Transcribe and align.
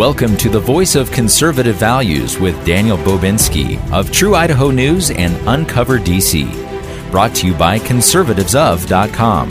Welcome 0.00 0.38
to 0.38 0.48
the 0.48 0.58
Voice 0.58 0.94
of 0.94 1.10
Conservative 1.10 1.76
Values 1.76 2.38
with 2.38 2.64
Daniel 2.64 2.96
Bobinski 2.96 3.78
of 3.92 4.10
True 4.10 4.34
Idaho 4.34 4.70
News 4.70 5.10
and 5.10 5.36
Uncover 5.46 5.98
DC. 5.98 7.10
Brought 7.10 7.34
to 7.34 7.46
you 7.46 7.52
by 7.52 7.78
conservativesof.com. 7.80 9.50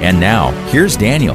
And 0.00 0.20
now, 0.20 0.52
here's 0.68 0.96
Daniel. 0.96 1.34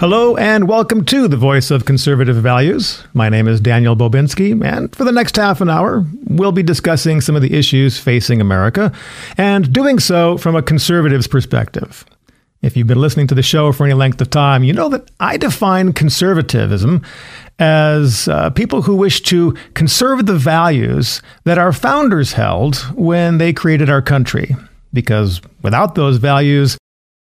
Hello 0.00 0.36
and 0.36 0.66
welcome 0.66 1.04
to 1.04 1.28
the 1.28 1.36
Voice 1.36 1.70
of 1.70 1.84
Conservative 1.84 2.34
Values. 2.34 3.04
My 3.14 3.28
name 3.28 3.46
is 3.46 3.60
Daniel 3.60 3.94
Bobinski, 3.94 4.60
and 4.60 4.92
for 4.96 5.04
the 5.04 5.12
next 5.12 5.36
half 5.36 5.60
an 5.60 5.70
hour, 5.70 6.04
we'll 6.24 6.50
be 6.50 6.64
discussing 6.64 7.20
some 7.20 7.36
of 7.36 7.42
the 7.42 7.54
issues 7.54 8.00
facing 8.00 8.40
America 8.40 8.92
and 9.36 9.72
doing 9.72 10.00
so 10.00 10.38
from 10.38 10.56
a 10.56 10.62
conservative's 10.62 11.28
perspective. 11.28 12.04
If 12.60 12.76
you've 12.76 12.88
been 12.88 13.00
listening 13.00 13.28
to 13.28 13.36
the 13.36 13.42
show 13.42 13.70
for 13.70 13.84
any 13.84 13.94
length 13.94 14.20
of 14.20 14.30
time, 14.30 14.64
you 14.64 14.72
know 14.72 14.88
that 14.88 15.08
I 15.20 15.36
define 15.36 15.92
conservatism 15.92 17.04
as 17.60 18.26
uh, 18.26 18.50
people 18.50 18.82
who 18.82 18.96
wish 18.96 19.20
to 19.22 19.54
conserve 19.74 20.26
the 20.26 20.36
values 20.36 21.22
that 21.44 21.58
our 21.58 21.72
founders 21.72 22.32
held 22.32 22.76
when 22.96 23.38
they 23.38 23.52
created 23.52 23.88
our 23.88 24.02
country. 24.02 24.56
Because 24.92 25.40
without 25.62 25.94
those 25.94 26.16
values, 26.16 26.76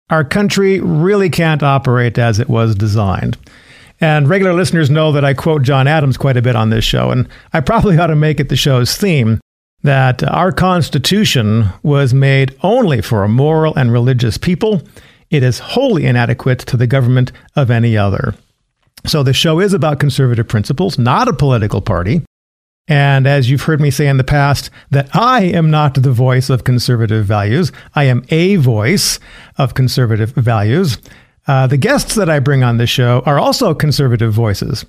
our 0.08 0.24
country 0.24 0.80
really 0.80 1.28
can't 1.28 1.62
operate 1.62 2.16
as 2.16 2.38
it 2.38 2.48
was 2.48 2.74
designed. 2.74 3.36
And 4.00 4.28
regular 4.28 4.54
listeners 4.54 4.88
know 4.88 5.12
that 5.12 5.26
I 5.26 5.34
quote 5.34 5.62
John 5.62 5.86
Adams 5.86 6.16
quite 6.16 6.38
a 6.38 6.42
bit 6.42 6.56
on 6.56 6.70
this 6.70 6.84
show, 6.84 7.10
and 7.10 7.28
I 7.52 7.60
probably 7.60 7.98
ought 7.98 8.06
to 8.06 8.16
make 8.16 8.40
it 8.40 8.48
the 8.48 8.56
show's 8.56 8.96
theme 8.96 9.40
that 9.82 10.22
our 10.24 10.52
Constitution 10.52 11.66
was 11.82 12.14
made 12.14 12.56
only 12.62 13.02
for 13.02 13.24
a 13.24 13.28
moral 13.28 13.76
and 13.76 13.92
religious 13.92 14.38
people 14.38 14.82
it 15.30 15.42
is 15.42 15.58
wholly 15.58 16.06
inadequate 16.06 16.60
to 16.60 16.76
the 16.76 16.86
government 16.86 17.32
of 17.56 17.70
any 17.70 17.96
other. 17.96 18.34
So 19.06 19.22
the 19.22 19.32
show 19.32 19.60
is 19.60 19.72
about 19.72 20.00
conservative 20.00 20.48
principles, 20.48 20.98
not 20.98 21.28
a 21.28 21.32
political 21.32 21.80
party. 21.80 22.22
And 22.88 23.26
as 23.26 23.50
you've 23.50 23.62
heard 23.62 23.80
me 23.80 23.90
say 23.90 24.08
in 24.08 24.16
the 24.16 24.24
past, 24.24 24.70
that 24.90 25.14
I 25.14 25.42
am 25.42 25.70
not 25.70 25.94
the 25.94 26.12
voice 26.12 26.48
of 26.48 26.64
conservative 26.64 27.26
values. 27.26 27.70
I 27.94 28.04
am 28.04 28.24
a 28.30 28.56
voice 28.56 29.20
of 29.58 29.74
conservative 29.74 30.30
values. 30.30 30.96
Uh, 31.46 31.66
the 31.66 31.76
guests 31.76 32.14
that 32.14 32.30
I 32.30 32.40
bring 32.40 32.62
on 32.62 32.78
this 32.78 32.90
show 32.90 33.22
are 33.26 33.38
also 33.38 33.74
conservative 33.74 34.32
voices. 34.32 34.86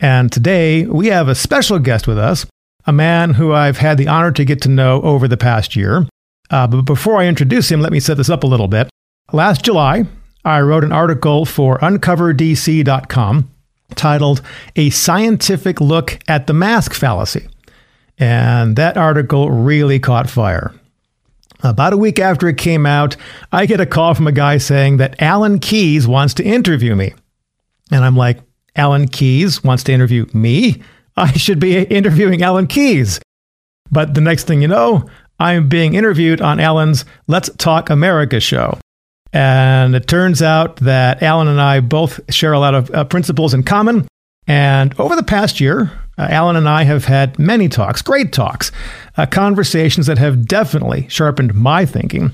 And 0.00 0.32
today 0.32 0.86
we 0.86 1.08
have 1.08 1.28
a 1.28 1.34
special 1.34 1.78
guest 1.78 2.06
with 2.06 2.18
us, 2.18 2.46
a 2.86 2.92
man 2.92 3.34
who 3.34 3.52
I've 3.52 3.78
had 3.78 3.98
the 3.98 4.08
honor 4.08 4.32
to 4.32 4.44
get 4.44 4.62
to 4.62 4.68
know 4.68 5.02
over 5.02 5.28
the 5.28 5.36
past 5.36 5.76
year. 5.76 6.06
Uh, 6.50 6.66
but 6.66 6.82
before 6.82 7.20
I 7.20 7.26
introduce 7.26 7.70
him, 7.70 7.80
let 7.80 7.92
me 7.92 8.00
set 8.00 8.16
this 8.16 8.30
up 8.30 8.44
a 8.44 8.48
little 8.48 8.68
bit. 8.68 8.88
Last 9.34 9.64
July, 9.64 10.04
I 10.44 10.60
wrote 10.60 10.84
an 10.84 10.92
article 10.92 11.46
for 11.46 11.78
uncoverdc.com 11.78 13.50
titled 13.94 14.42
A 14.76 14.90
Scientific 14.90 15.80
Look 15.80 16.18
at 16.28 16.46
the 16.46 16.52
Mask 16.52 16.92
Fallacy. 16.92 17.48
And 18.18 18.76
that 18.76 18.98
article 18.98 19.50
really 19.50 19.98
caught 19.98 20.28
fire. 20.28 20.74
About 21.62 21.94
a 21.94 21.96
week 21.96 22.18
after 22.18 22.46
it 22.46 22.58
came 22.58 22.84
out, 22.84 23.16
I 23.50 23.64
get 23.64 23.80
a 23.80 23.86
call 23.86 24.14
from 24.14 24.26
a 24.26 24.32
guy 24.32 24.58
saying 24.58 24.98
that 24.98 25.22
Alan 25.22 25.60
Keyes 25.60 26.06
wants 26.06 26.34
to 26.34 26.44
interview 26.44 26.94
me. 26.94 27.14
And 27.90 28.04
I'm 28.04 28.16
like, 28.16 28.38
Alan 28.76 29.08
Keyes 29.08 29.64
wants 29.64 29.82
to 29.84 29.92
interview 29.92 30.26
me? 30.34 30.82
I 31.16 31.32
should 31.32 31.58
be 31.58 31.84
interviewing 31.84 32.42
Alan 32.42 32.66
Keyes. 32.66 33.18
But 33.90 34.12
the 34.12 34.20
next 34.20 34.46
thing 34.46 34.60
you 34.60 34.68
know, 34.68 35.08
I'm 35.38 35.68
being 35.68 35.94
interviewed 35.94 36.42
on 36.42 36.60
Alan's 36.60 37.06
Let's 37.28 37.48
Talk 37.56 37.88
America 37.88 38.38
show. 38.38 38.78
And 39.32 39.94
it 39.94 40.06
turns 40.06 40.42
out 40.42 40.76
that 40.76 41.22
Alan 41.22 41.48
and 41.48 41.60
I 41.60 41.80
both 41.80 42.20
share 42.32 42.52
a 42.52 42.58
lot 42.58 42.74
of 42.74 42.90
uh, 42.90 43.04
principles 43.04 43.54
in 43.54 43.62
common. 43.62 44.06
And 44.46 44.98
over 44.98 45.16
the 45.16 45.22
past 45.22 45.60
year, 45.60 45.92
uh, 46.18 46.26
Alan 46.28 46.56
and 46.56 46.68
I 46.68 46.84
have 46.84 47.06
had 47.06 47.38
many 47.38 47.68
talks, 47.68 48.02
great 48.02 48.32
talks, 48.32 48.70
uh, 49.16 49.26
conversations 49.26 50.06
that 50.06 50.18
have 50.18 50.46
definitely 50.46 51.08
sharpened 51.08 51.54
my 51.54 51.86
thinking. 51.86 52.32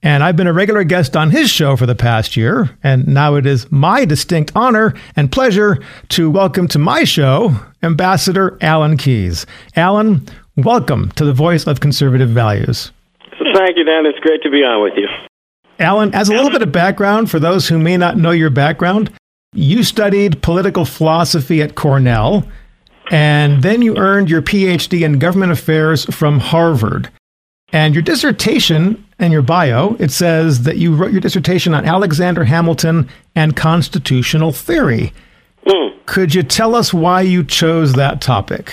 And 0.00 0.22
I've 0.22 0.36
been 0.36 0.46
a 0.46 0.52
regular 0.52 0.84
guest 0.84 1.16
on 1.16 1.30
his 1.30 1.50
show 1.50 1.74
for 1.74 1.86
the 1.86 1.96
past 1.96 2.36
year. 2.36 2.70
And 2.84 3.08
now 3.08 3.34
it 3.34 3.46
is 3.46 3.70
my 3.72 4.04
distinct 4.04 4.52
honor 4.54 4.94
and 5.16 5.32
pleasure 5.32 5.82
to 6.10 6.30
welcome 6.30 6.68
to 6.68 6.78
my 6.78 7.02
show 7.02 7.56
Ambassador 7.82 8.56
Alan 8.60 8.96
Keyes. 8.96 9.44
Alan, 9.74 10.24
welcome 10.56 11.10
to 11.12 11.24
the 11.24 11.32
Voice 11.32 11.66
of 11.66 11.80
Conservative 11.80 12.28
Values. 12.28 12.92
Thank 13.54 13.76
you, 13.76 13.84
Dan. 13.84 14.06
It's 14.06 14.20
great 14.20 14.42
to 14.42 14.50
be 14.50 14.58
on 14.58 14.84
with 14.84 14.94
you. 14.96 15.08
Alan, 15.78 16.14
as 16.14 16.28
a 16.28 16.32
little 16.32 16.50
bit 16.50 16.62
of 16.62 16.72
background 16.72 17.30
for 17.30 17.38
those 17.38 17.68
who 17.68 17.78
may 17.78 17.96
not 17.96 18.16
know 18.16 18.32
your 18.32 18.50
background, 18.50 19.12
you 19.52 19.82
studied 19.82 20.42
political 20.42 20.84
philosophy 20.84 21.62
at 21.62 21.74
Cornell, 21.74 22.46
and 23.10 23.62
then 23.62 23.80
you 23.80 23.96
earned 23.96 24.28
your 24.28 24.42
PhD 24.42 25.02
in 25.02 25.18
government 25.18 25.52
affairs 25.52 26.04
from 26.06 26.40
Harvard. 26.40 27.10
And 27.72 27.94
your 27.94 28.02
dissertation 28.02 29.04
and 29.18 29.32
your 29.32 29.42
bio, 29.42 29.94
it 29.98 30.10
says 30.10 30.62
that 30.62 30.78
you 30.78 30.94
wrote 30.94 31.12
your 31.12 31.20
dissertation 31.20 31.74
on 31.74 31.84
Alexander 31.84 32.44
Hamilton 32.44 33.08
and 33.34 33.56
constitutional 33.56 34.52
theory. 34.52 35.12
Mm. 35.66 36.06
Could 36.06 36.34
you 36.34 36.42
tell 36.42 36.74
us 36.74 36.94
why 36.94 37.20
you 37.20 37.44
chose 37.44 37.92
that 37.94 38.20
topic? 38.20 38.72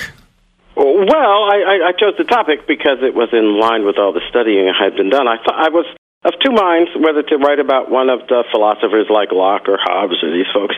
Well, 0.77 1.43
I, 1.43 1.87
I, 1.87 1.91
chose 1.97 2.15
the 2.17 2.25
topic 2.25 2.67
because 2.67 2.97
it 3.01 3.13
was 3.13 3.29
in 3.31 3.59
line 3.59 3.85
with 3.85 3.97
all 3.97 4.11
the 4.11 4.21
studying 4.29 4.69
I 4.69 4.83
had 4.83 4.95
been 4.95 5.09
done. 5.09 5.27
I 5.27 5.37
thought 5.37 5.55
I 5.55 5.69
was 5.69 5.85
of 6.25 6.33
two 6.43 6.51
minds 6.51 6.89
whether 6.97 7.21
to 7.21 7.37
write 7.37 7.59
about 7.59 7.89
one 7.89 8.09
of 8.09 8.27
the 8.27 8.43
philosophers 8.51 9.05
like 9.09 9.31
Locke 9.31 9.69
or 9.69 9.77
Hobbes 9.79 10.17
or 10.23 10.33
these 10.33 10.49
folks 10.51 10.75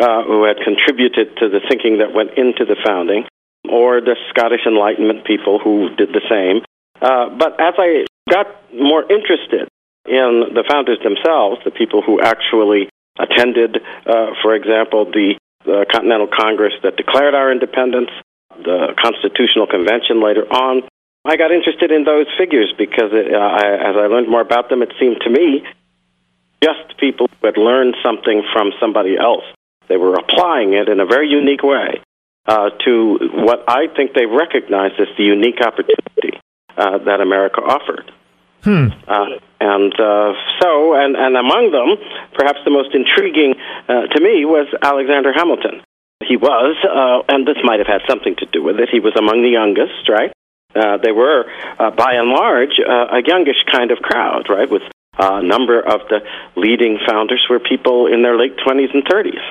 uh, 0.00 0.22
who 0.22 0.44
had 0.44 0.58
contributed 0.62 1.36
to 1.38 1.48
the 1.48 1.60
thinking 1.70 1.98
that 1.98 2.12
went 2.12 2.38
into 2.38 2.64
the 2.64 2.76
founding, 2.86 3.26
or 3.68 4.00
the 4.00 4.16
Scottish 4.30 4.62
Enlightenment 4.66 5.24
people 5.24 5.58
who 5.58 5.90
did 5.96 6.10
the 6.10 6.22
same. 6.30 6.62
Uh, 7.00 7.30
but 7.30 7.60
as 7.60 7.74
I 7.78 8.06
got 8.30 8.46
more 8.74 9.02
interested 9.02 9.66
in 10.06 10.54
the 10.54 10.64
founders 10.68 10.98
themselves, 11.02 11.62
the 11.64 11.70
people 11.70 12.02
who 12.02 12.20
actually 12.20 12.88
attended, 13.18 13.78
uh, 14.06 14.34
for 14.42 14.54
example, 14.54 15.10
the, 15.10 15.34
the 15.64 15.86
Continental 15.90 16.28
Congress 16.28 16.74
that 16.82 16.96
declared 16.96 17.34
our 17.34 17.50
independence, 17.50 18.10
the 18.54 18.94
Constitutional 19.02 19.66
Convention 19.66 20.22
later 20.22 20.46
on, 20.46 20.82
I 21.28 21.36
got 21.36 21.52
interested 21.52 21.92
in 21.92 22.04
those 22.04 22.26
figures 22.38 22.72
because 22.78 23.12
it, 23.12 23.34
uh, 23.34 23.36
I, 23.36 23.92
as 23.92 23.96
I 24.00 24.08
learned 24.08 24.30
more 24.30 24.40
about 24.40 24.70
them, 24.70 24.80
it 24.80 24.92
seemed 24.98 25.20
to 25.20 25.30
me 25.30 25.62
just 26.64 26.96
people 26.98 27.28
who 27.28 27.46
had 27.46 27.58
learned 27.58 27.96
something 28.02 28.42
from 28.52 28.72
somebody 28.80 29.16
else. 29.16 29.44
They 29.88 29.98
were 29.98 30.14
applying 30.14 30.72
it 30.72 30.88
in 30.88 31.00
a 31.00 31.06
very 31.06 31.28
unique 31.28 31.62
way 31.62 32.00
uh, 32.46 32.70
to 32.84 33.18
what 33.44 33.68
I 33.68 33.88
think 33.94 34.14
they 34.14 34.24
recognized 34.24 34.98
as 34.98 35.08
the 35.18 35.24
unique 35.24 35.60
opportunity 35.60 36.40
uh, 36.76 36.96
that 37.04 37.20
America 37.20 37.60
offered. 37.60 38.10
Hmm. 38.64 38.88
Uh, 39.06 39.36
and 39.60 39.92
uh, 40.00 40.32
so, 40.60 40.94
and, 40.96 41.14
and 41.14 41.36
among 41.36 41.70
them, 41.76 42.00
perhaps 42.34 42.58
the 42.64 42.70
most 42.70 42.94
intriguing 42.94 43.54
uh, 43.88 44.08
to 44.08 44.20
me 44.20 44.44
was 44.48 44.66
Alexander 44.80 45.32
Hamilton. 45.34 45.82
He 46.24 46.36
was, 46.36 46.76
uh, 46.82 47.32
and 47.32 47.46
this 47.46 47.58
might 47.62 47.78
have 47.78 47.86
had 47.86 48.00
something 48.08 48.34
to 48.36 48.46
do 48.46 48.62
with 48.62 48.80
it, 48.80 48.88
he 48.90 48.98
was 48.98 49.12
among 49.16 49.42
the 49.42 49.50
youngest, 49.50 50.08
right? 50.08 50.32
Uh, 50.78 50.98
they 51.02 51.12
were, 51.12 51.44
uh, 51.78 51.90
by 51.90 52.14
and 52.14 52.28
large, 52.28 52.78
uh, 52.78 53.18
a 53.18 53.22
youngish 53.26 53.64
kind 53.70 53.90
of 53.90 53.98
crowd, 53.98 54.46
right? 54.48 54.70
With 54.70 54.82
a 55.18 55.42
number 55.42 55.80
of 55.80 56.00
the 56.08 56.20
leading 56.54 56.98
founders 57.06 57.44
were 57.50 57.58
people 57.58 58.06
in 58.06 58.22
their 58.22 58.38
late 58.38 58.56
20s 58.56 58.94
and 58.94 59.04
30s. 59.04 59.42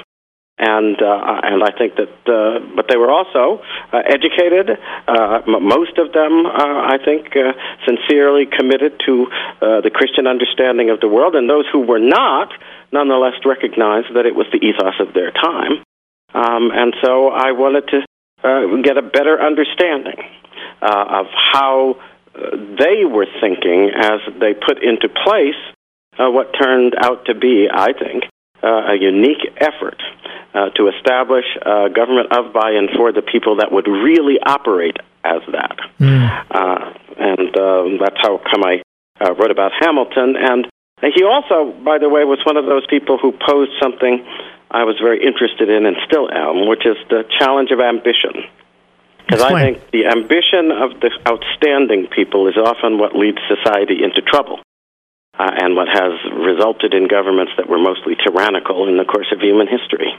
And 0.60 1.00
uh, 1.00 1.42
and 1.44 1.62
I 1.62 1.70
think 1.78 1.98
that, 1.98 2.10
uh, 2.26 2.66
but 2.76 2.88
they 2.90 2.98
were 2.98 3.12
also 3.12 3.62
educated. 3.94 4.72
M- 5.08 5.62
most 5.62 6.00
of 6.00 6.14
them, 6.14 6.48
I 6.48 6.98
think, 7.06 7.30
sincerely 7.86 8.48
committed 8.48 9.00
to 9.06 9.28
the 9.62 9.92
Christian 9.94 10.26
understanding 10.26 10.90
of 10.90 11.00
the 11.00 11.08
world, 11.08 11.36
and 11.36 11.48
those 11.48 11.66
who 11.72 11.82
were 11.82 12.00
not, 12.00 12.50
nonetheless, 12.92 13.38
recognized 13.46 14.16
that 14.16 14.26
it 14.26 14.34
was 14.34 14.48
the 14.52 14.58
ethos 14.58 14.97
of 15.00 15.14
their 15.14 15.30
time. 15.30 15.84
Um, 16.34 16.72
and 16.73 16.96
so 17.03 17.30
I 17.30 17.52
wanted 17.52 17.85
to 17.94 18.82
get 18.82 18.97
a 18.97 19.03
better 19.03 19.40
understanding 19.40 20.26
uh, 20.82 21.22
of 21.22 21.26
how 21.53 21.96
uh, 22.35 22.56
they 22.79 23.06
were 23.06 23.28
thinking 23.41 23.91
as 23.96 24.20
they 24.40 24.53
put 24.53 24.84
into 24.84 25.09
place 25.09 25.56
uh, 26.20 26.29
what 26.29 26.53
turned 26.59 26.96
out 27.00 27.26
to 27.26 27.35
be, 27.35 27.68
I 27.72 27.94
think, 27.94 28.24
uh, 28.64 28.94
a 28.94 28.96
unique 29.00 29.46
effort 29.58 30.02
uh, 30.53 30.70
to 30.76 30.90
establish 30.90 31.46
a 31.62 31.90
government 31.94 32.32
of 32.32 32.53
by 32.53 32.72
and 32.72 32.90
for 32.96 33.12
the 33.12 33.22
people 33.22 33.58
that 33.58 33.72
would 33.72 33.88
really 33.88 34.40
operate 34.44 34.97
as 35.24 35.41
that. 35.52 35.78
Mm. 36.00 36.46
Uh, 36.50 36.94
and 37.18 37.58
um, 37.58 38.00
that's 38.02 38.18
how 38.22 38.38
come 38.38 38.64
I 38.64 38.82
uh, 39.22 39.34
wrote 39.35 39.52
about 39.52 39.72
Hamilton. 39.80 40.35
And 40.38 40.68
he 41.14 41.23
also, 41.23 41.72
by 41.84 42.00
the 42.00 42.09
way, 42.09 42.23
was 42.23 42.40
one 42.46 42.58
of 42.58 42.66
those 42.66 42.85
people 42.88 43.18
who 43.18 43.32
posed 43.32 43.72
something 43.82 44.26
I 44.70 44.84
was 44.84 44.97
very 45.02 45.23
interested 45.26 45.70
in 45.70 45.85
and 45.85 45.96
still 46.06 46.28
am, 46.32 46.68
which 46.68 46.85
is 46.85 46.97
the 47.09 47.23
challenge 47.40 47.72
of 47.72 47.80
ambition. 47.80 48.44
Because 49.28 49.44
I 49.44 49.59
think 49.59 49.91
the 49.91 50.06
ambition 50.06 50.72
of 50.72 51.02
the 51.02 51.12
outstanding 51.28 52.08
people 52.08 52.47
is 52.47 52.56
often 52.56 52.97
what 52.97 53.14
leads 53.14 53.40
society 53.47 54.02
into 54.03 54.22
trouble. 54.22 54.59
Uh, 55.38 55.52
and 55.62 55.76
what 55.76 55.88
has 55.88 56.14
resulted 56.34 56.96
in 56.96 57.08
governments 57.08 57.52
that 57.58 57.70
were 57.70 57.78
mostly 57.78 58.16
tyrannical 58.26 58.88
in 58.88 58.97
the 58.97 59.06
course 59.06 59.28
of 59.32 59.40
human 59.40 59.68
history. 59.68 60.12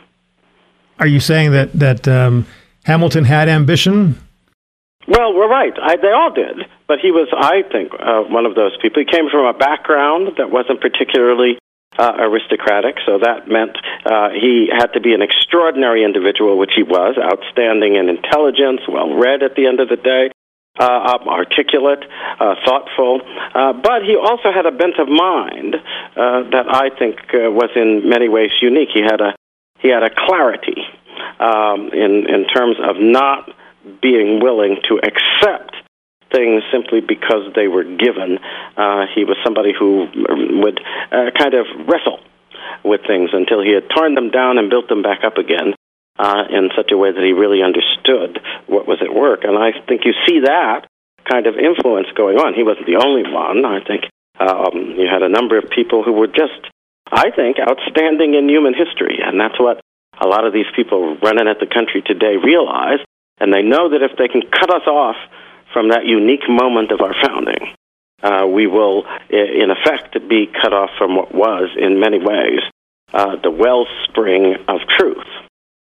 Are 1.01 1.09
you 1.09 1.19
saying 1.19 1.51
that 1.53 1.73
that 1.73 2.07
um, 2.07 2.47
Hamilton 2.85 3.25
had 3.25 3.49
ambition? 3.49 4.17
Well, 5.09 5.35
we're 5.35 5.49
right. 5.49 5.73
I, 5.83 5.97
they 5.97 6.13
all 6.13 6.33
did, 6.33 6.69
but 6.87 7.01
he 7.01 7.11
was, 7.11 7.27
I 7.35 7.63
think, 7.73 7.93
uh, 7.99 8.31
one 8.31 8.47
of 8.47 8.55
those 8.55 8.77
people. 8.81 9.03
He 9.03 9.11
came 9.11 9.29
from 9.29 9.47
a 9.47 9.59
background 9.59 10.37
that 10.39 10.53
wasn't 10.53 10.81
particularly 10.81 11.59
uh, 11.99 12.13
aristocratic, 12.19 12.97
so 13.05 13.19
that 13.19 13.49
meant 13.49 13.77
uh, 14.07 14.31
he 14.31 14.71
had 14.71 14.95
to 14.95 15.01
be 15.01 15.13
an 15.13 15.23
extraordinary 15.23 16.05
individual, 16.05 16.57
which 16.57 16.73
he 16.77 16.83
was, 16.83 17.17
outstanding 17.19 17.97
in 17.97 18.09
intelligence, 18.09 18.81
well 18.89 19.15
read 19.15 19.43
at 19.43 19.57
the 19.57 19.67
end 19.67 19.81
of 19.81 19.89
the 19.89 19.97
day. 19.97 20.31
Uh, 20.79 21.19
articulate, 21.27 22.05
uh, 22.39 22.55
thoughtful, 22.65 23.21
uh, 23.53 23.73
but 23.73 24.05
he 24.05 24.15
also 24.15 24.53
had 24.55 24.65
a 24.65 24.71
bent 24.71 24.97
of 25.01 25.09
mind 25.09 25.75
uh, 25.75 26.49
that 26.55 26.67
I 26.71 26.91
think 26.97 27.19
uh, 27.35 27.51
was 27.51 27.71
in 27.75 28.09
many 28.09 28.29
ways 28.29 28.51
unique. 28.63 28.91
He 28.95 29.01
had 29.03 29.21
a 29.21 29.35
he 29.81 29.89
had 29.89 30.05
a 30.05 30.11
clarity 30.15 30.79
um, 31.41 31.91
in 31.93 32.31
in 32.31 32.47
terms 32.47 32.77
of 32.79 32.95
not 33.01 33.51
being 34.01 34.39
willing 34.41 34.77
to 34.89 35.01
accept 35.03 35.68
things 36.33 36.63
simply 36.73 37.01
because 37.01 37.53
they 37.55 37.69
were 37.69 37.85
given. 37.85 38.39
Uh, 38.77 39.07
he 39.15 39.25
was 39.25 39.37
somebody 39.45 39.73
who 39.73 40.07
would 40.63 40.81
uh, 41.13 41.31
kind 41.37 41.55
of 41.55 41.67
wrestle 41.87 42.21
with 42.85 43.01
things 43.07 43.31
until 43.33 43.63
he 43.63 43.73
had 43.73 43.89
torn 43.91 44.15
them 44.15 44.31
down 44.31 44.59
and 44.59 44.71
built 44.71 44.89
them 44.89 45.03
back 45.03 45.25
up 45.25 45.37
again 45.37 45.75
uh, 46.19 46.45
in 46.51 46.71
such 46.77 46.91
a 46.93 46.97
way 46.97 47.13
that 47.13 47.23
he 47.23 47.33
really 47.33 47.63
understood 47.63 48.41
what 48.67 48.87
was 48.87 48.99
at 49.01 49.15
work. 49.15 49.45
And 49.45 49.57
I 49.57 49.73
think 49.87 50.05
you 50.05 50.13
see 50.27 50.41
that 50.45 50.87
kind 51.31 51.47
of 51.47 51.57
influence 51.57 52.09
going 52.17 52.39
on. 52.39 52.55
He 52.55 52.63
wasn't 52.63 52.87
the 52.87 52.97
only 52.97 53.23
one. 53.31 53.65
I 53.65 53.81
think 53.85 54.05
um, 54.41 54.97
you 54.97 55.07
had 55.07 55.23
a 55.23 55.29
number 55.29 55.59
of 55.59 55.71
people 55.71 56.03
who 56.03 56.13
were 56.13 56.27
just, 56.27 56.61
I 57.11 57.31
think, 57.31 57.59
outstanding 57.59 58.35
in 58.35 58.49
human 58.49 58.75
history. 58.75 59.19
And 59.23 59.39
that's 59.39 59.59
what 59.59 59.81
a 60.21 60.27
lot 60.27 60.47
of 60.47 60.53
these 60.53 60.69
people 60.75 61.17
running 61.23 61.49
at 61.49 61.61
the 61.61 61.67
country 61.67 62.03
today 62.03 62.37
realize. 62.37 62.99
And 63.41 63.53
they 63.53 63.63
know 63.63 63.91
that 63.91 64.03
if 64.03 64.19
they 64.19 64.29
can 64.29 64.43
cut 64.43 64.71
us 64.71 64.87
off 64.87 65.17
from 65.73 65.91
that 65.91 66.07
unique 66.07 66.49
moment 66.49 66.91
of 66.93 67.01
our 67.01 67.15
founding, 67.25 67.75
uh, 68.23 68.47
we 68.47 68.67
will, 68.67 69.05
in 69.31 69.71
effect, 69.71 70.17
be 70.29 70.47
cut 70.47 70.73
off 70.73 70.91
from 70.99 71.17
what 71.17 71.35
was, 71.35 71.71
in 71.79 72.01
many 72.01 72.19
ways, 72.19 72.61
uh, 73.13 73.37
the 73.43 73.51
wellspring 73.51 74.57
of 74.67 74.81
truth 74.99 75.27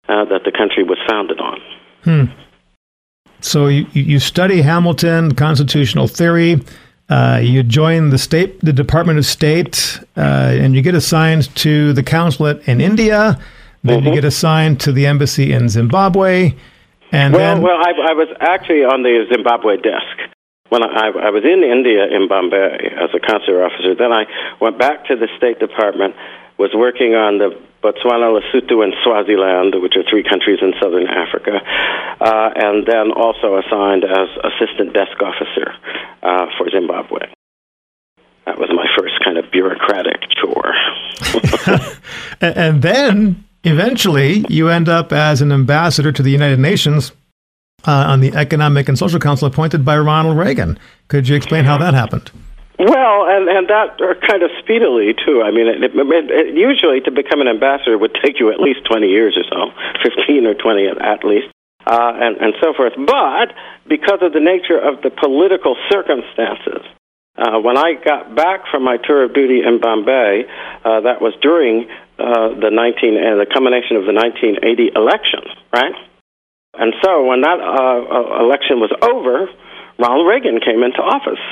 uh, 0.09 0.25
that 0.25 0.43
the 0.43 0.51
country 0.51 0.83
was 0.83 0.97
founded 1.07 1.39
on. 1.39 1.59
Hmm. 2.03 2.25
So 3.41 3.67
you, 3.67 3.85
you 3.93 4.19
study 4.19 4.61
Hamilton, 4.61 5.35
constitutional 5.35 6.07
theory. 6.07 6.61
Uh, 7.09 7.39
you 7.41 7.61
join 7.61 8.09
the 8.09 8.17
state, 8.17 8.59
the 8.61 8.73
Department 8.73 9.19
of 9.19 9.25
State, 9.25 9.99
uh, 10.17 10.21
and 10.53 10.75
you 10.75 10.81
get 10.81 10.95
assigned 10.95 11.55
to 11.55 11.93
the 11.93 12.01
consulate 12.01 12.67
in 12.67 12.81
India. 12.81 13.39
Then 13.83 13.99
mm-hmm. 13.99 14.07
you 14.07 14.13
get 14.15 14.25
assigned 14.25 14.79
to 14.81 14.91
the 14.91 15.05
embassy 15.05 15.53
in 15.53 15.69
Zimbabwe. 15.69 16.53
And 17.11 17.33
well, 17.33 17.55
then, 17.55 17.63
well, 17.63 17.77
I, 17.77 17.91
I 17.91 18.13
was 18.13 18.27
actually 18.39 18.83
on 18.83 19.03
the 19.03 19.25
Zimbabwe 19.31 19.77
desk 19.77 20.35
when 20.69 20.83
I, 20.83 21.13
I 21.13 21.29
was 21.29 21.45
in 21.45 21.63
India 21.63 22.05
in 22.09 22.27
Bombay 22.27 22.91
as 22.97 23.13
a 23.13 23.19
consular 23.19 23.63
officer. 23.63 23.93
Then 23.95 24.11
I 24.11 24.25
went 24.59 24.79
back 24.79 25.05
to 25.07 25.15
the 25.15 25.27
State 25.37 25.59
Department, 25.59 26.15
was 26.57 26.71
working 26.73 27.13
on 27.13 27.37
the 27.37 27.53
Botswana, 27.85 28.33
Lesotho, 28.33 28.83
and 28.83 28.95
Swaziland, 29.03 29.79
which 29.81 29.95
are 29.95 30.03
three 30.09 30.23
countries 30.23 30.57
in 30.61 30.73
southern 30.81 31.05
Africa, 31.05 31.61
uh, 32.19 32.49
and 32.55 32.87
then 32.87 33.11
also 33.11 33.61
assigned 33.61 34.03
as 34.03 34.27
assistant 34.41 34.93
desk 34.93 35.21
officer 35.21 35.69
uh, 36.23 36.47
for 36.57 36.69
Zimbabwe. 36.71 37.29
That 38.47 38.57
was 38.57 38.69
my 38.73 38.85
first 38.97 39.13
kind 39.23 39.37
of 39.37 39.51
bureaucratic 39.51 40.21
chore. 40.33 40.73
and 42.41 42.81
then 42.81 43.44
Eventually, 43.65 44.45
you 44.47 44.69
end 44.69 44.87
up 44.87 45.11
as 45.11 45.41
an 45.41 45.51
ambassador 45.51 46.11
to 46.11 46.21
the 46.21 46.29
United 46.29 46.59
Nations 46.59 47.11
uh, 47.87 48.13
on 48.13 48.21
the 48.21 48.31
Economic 48.35 48.87
and 48.87 48.97
Social 48.97 49.19
Council 49.19 49.47
appointed 49.47 49.83
by 49.83 49.97
Ronald 49.97 50.37
Reagan. 50.37 50.77
Could 51.07 51.27
you 51.27 51.35
explain 51.35 51.65
how 51.65 51.75
that 51.79 51.95
happened? 51.95 52.29
Well, 52.77 53.25
and 53.25 53.49
and 53.49 53.67
that 53.69 53.97
kind 54.29 54.43
of 54.43 54.51
speedily 54.61 55.15
too. 55.17 55.41
I 55.41 55.49
mean, 55.49 55.65
it, 55.65 55.81
it, 55.81 55.91
it, 55.95 56.55
usually 56.55 57.01
to 57.01 57.11
become 57.11 57.41
an 57.41 57.47
ambassador 57.47 57.97
would 57.97 58.15
take 58.23 58.39
you 58.39 58.51
at 58.51 58.59
least 58.59 58.85
twenty 58.85 59.07
years 59.07 59.35
or 59.35 59.45
so, 59.49 59.73
fifteen 60.03 60.45
or 60.45 60.53
twenty 60.53 60.85
at, 60.85 61.01
at 61.01 61.23
least, 61.23 61.47
uh, 61.87 62.11
and 62.21 62.37
and 62.37 62.53
so 62.61 62.73
forth. 62.77 62.93
But 62.99 63.55
because 63.87 64.19
of 64.21 64.33
the 64.33 64.43
nature 64.43 64.77
of 64.77 65.01
the 65.01 65.09
political 65.09 65.75
circumstances, 65.89 66.85
uh, 67.37 67.59
when 67.59 67.77
I 67.77 67.93
got 67.95 68.35
back 68.35 68.67
from 68.69 68.83
my 68.83 68.97
tour 68.97 69.23
of 69.23 69.33
duty 69.33 69.63
in 69.65 69.79
Bombay, 69.79 70.43
uh, 70.83 71.01
that 71.01 71.21
was 71.21 71.33
during 71.41 71.87
uh, 72.17 72.55
the 72.59 72.71
19 72.71 73.17
uh, 73.17 73.35
the 73.43 73.47
combination 73.51 73.97
of 73.97 74.07
the 74.07 74.15
1980 74.15 74.95
election, 74.95 75.43
right? 75.73 75.95
And 76.75 76.93
so 77.03 77.23
when 77.23 77.41
that 77.41 77.59
uh, 77.59 77.99
uh, 78.03 78.43
election 78.43 78.83
was 78.83 78.91
over, 78.99 79.47
Ronald 79.99 80.27
Reagan 80.27 80.59
came 80.59 80.83
into 80.83 80.99
office, 80.99 81.43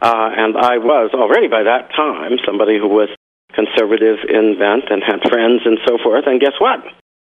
uh, 0.00 0.28
and 0.32 0.56
I 0.56 0.78
was 0.80 1.12
already 1.12 1.48
by 1.48 1.64
that 1.64 1.92
time 1.92 2.40
somebody 2.44 2.78
who 2.80 2.88
was 2.88 3.08
conservative 3.52 4.20
in 4.28 4.56
bent 4.60 4.92
and 4.92 5.00
had 5.04 5.24
friends 5.28 5.64
and 5.64 5.78
so 5.88 5.96
forth. 6.02 6.24
And 6.26 6.40
guess 6.40 6.56
what? 6.60 6.84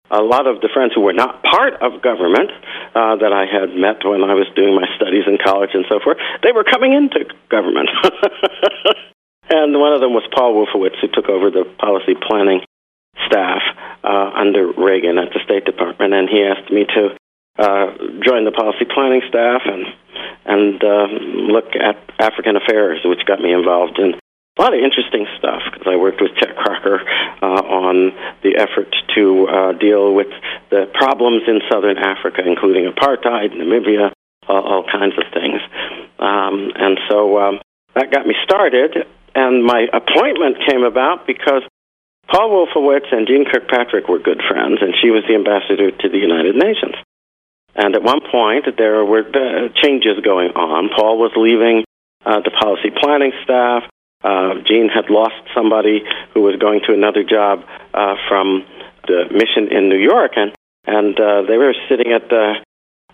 A 0.09 0.23
lot 0.23 0.47
of 0.47 0.61
the 0.61 0.69
friends 0.73 0.93
who 0.95 1.01
were 1.01 1.13
not 1.13 1.43
part 1.43 1.81
of 1.81 2.01
government 2.01 2.49
uh, 2.95 3.17
that 3.21 3.33
I 3.33 3.45
had 3.45 3.75
met 3.75 4.01
when 4.05 4.23
I 4.23 4.33
was 4.33 4.47
doing 4.55 4.73
my 4.73 4.87
studies 4.95 5.25
in 5.27 5.37
college 5.37 5.71
and 5.73 5.85
so 5.89 5.99
forth, 5.99 6.17
they 6.43 6.51
were 6.51 6.63
coming 6.63 6.93
into 6.93 7.25
government. 7.49 7.89
And 9.49 9.79
one 9.79 9.93
of 9.93 10.01
them 10.01 10.13
was 10.13 10.27
Paul 10.35 10.53
Wolfowitz, 10.53 10.99
who 10.99 11.07
took 11.07 11.29
over 11.29 11.49
the 11.49 11.63
policy 11.79 12.15
planning 12.15 12.61
staff 13.25 13.61
uh, 14.03 14.31
under 14.35 14.71
Reagan 14.71 15.17
at 15.17 15.33
the 15.33 15.39
State 15.43 15.65
Department, 15.65 16.13
and 16.13 16.29
he 16.29 16.43
asked 16.43 16.71
me 16.71 16.85
to 16.85 17.15
uh, 17.57 17.87
join 18.23 18.45
the 18.45 18.51
policy 18.51 18.85
planning 18.85 19.21
staff 19.27 19.61
and 19.65 19.85
and 20.47 20.81
uh, 20.81 21.07
look 21.51 21.75
at 21.75 21.99
African 22.19 22.55
affairs, 22.55 23.01
which 23.03 23.25
got 23.27 23.41
me 23.41 23.51
involved 23.51 23.99
in 23.99 24.15
a 24.57 24.61
lot 24.61 24.73
of 24.73 24.79
interesting 24.79 25.27
stuff 25.37 25.61
because 25.71 25.85
I 25.85 25.97
worked 25.97 26.21
with 26.21 26.31
Chet 26.39 26.55
Crocker 26.55 27.01
uh, 27.41 27.61
on 27.67 28.15
the 28.43 28.55
effort 28.57 28.95
to 29.15 29.47
uh, 29.47 29.71
deal 29.73 30.15
with 30.15 30.31
the 30.71 30.89
problems 30.93 31.43
in 31.47 31.59
southern 31.69 31.97
Africa, 31.97 32.41
including 32.45 32.89
apartheid, 32.89 33.53
Namibia, 33.53 34.11
all, 34.47 34.63
all 34.63 34.83
kinds 34.89 35.13
of 35.17 35.25
things. 35.33 35.61
Um, 36.17 36.71
and 36.75 36.97
so 37.09 37.37
um, 37.37 37.59
that 37.95 38.09
got 38.11 38.25
me 38.25 38.33
started. 38.43 39.05
And 39.37 39.63
my 39.63 39.85
appointment 39.93 40.57
came 40.67 40.81
about 40.81 41.27
because 41.27 41.61
Paul 42.27 42.49
Wolfowitz 42.49 43.13
and 43.13 43.27
Jeane 43.27 43.45
Kirkpatrick 43.45 44.09
were 44.09 44.17
good 44.17 44.41
friends, 44.41 44.79
and 44.81 44.95
she 44.99 45.11
was 45.11 45.21
the 45.29 45.35
ambassador 45.35 45.91
to 45.91 46.09
the 46.09 46.17
United 46.17 46.55
Nations. 46.55 46.95
And 47.75 47.93
at 47.93 48.01
one 48.01 48.21
point, 48.31 48.65
there 48.79 49.05
were 49.05 49.21
uh, 49.21 49.69
changes 49.77 50.17
going 50.25 50.57
on. 50.57 50.89
Paul 50.89 51.19
was 51.19 51.31
leaving 51.37 51.85
uh, 52.25 52.41
the 52.41 52.49
policy 52.49 52.89
planning 52.89 53.31
staff. 53.43 53.83
Uh, 54.23 54.55
Jeane 54.65 54.89
had 54.89 55.11
lost 55.11 55.37
somebody 55.53 56.01
who 56.33 56.41
was 56.41 56.55
going 56.57 56.81
to 56.87 56.93
another 56.93 57.23
job 57.23 57.61
uh, 57.93 58.15
from 58.27 58.65
the 59.05 59.29
mission 59.29 59.69
in 59.69 59.87
New 59.87 60.01
York, 60.01 60.31
and 60.35 60.51
and 60.87 61.13
uh, 61.19 61.43
they 61.47 61.57
were 61.57 61.75
sitting 61.87 62.11
at 62.11 62.25
uh, 62.33 62.57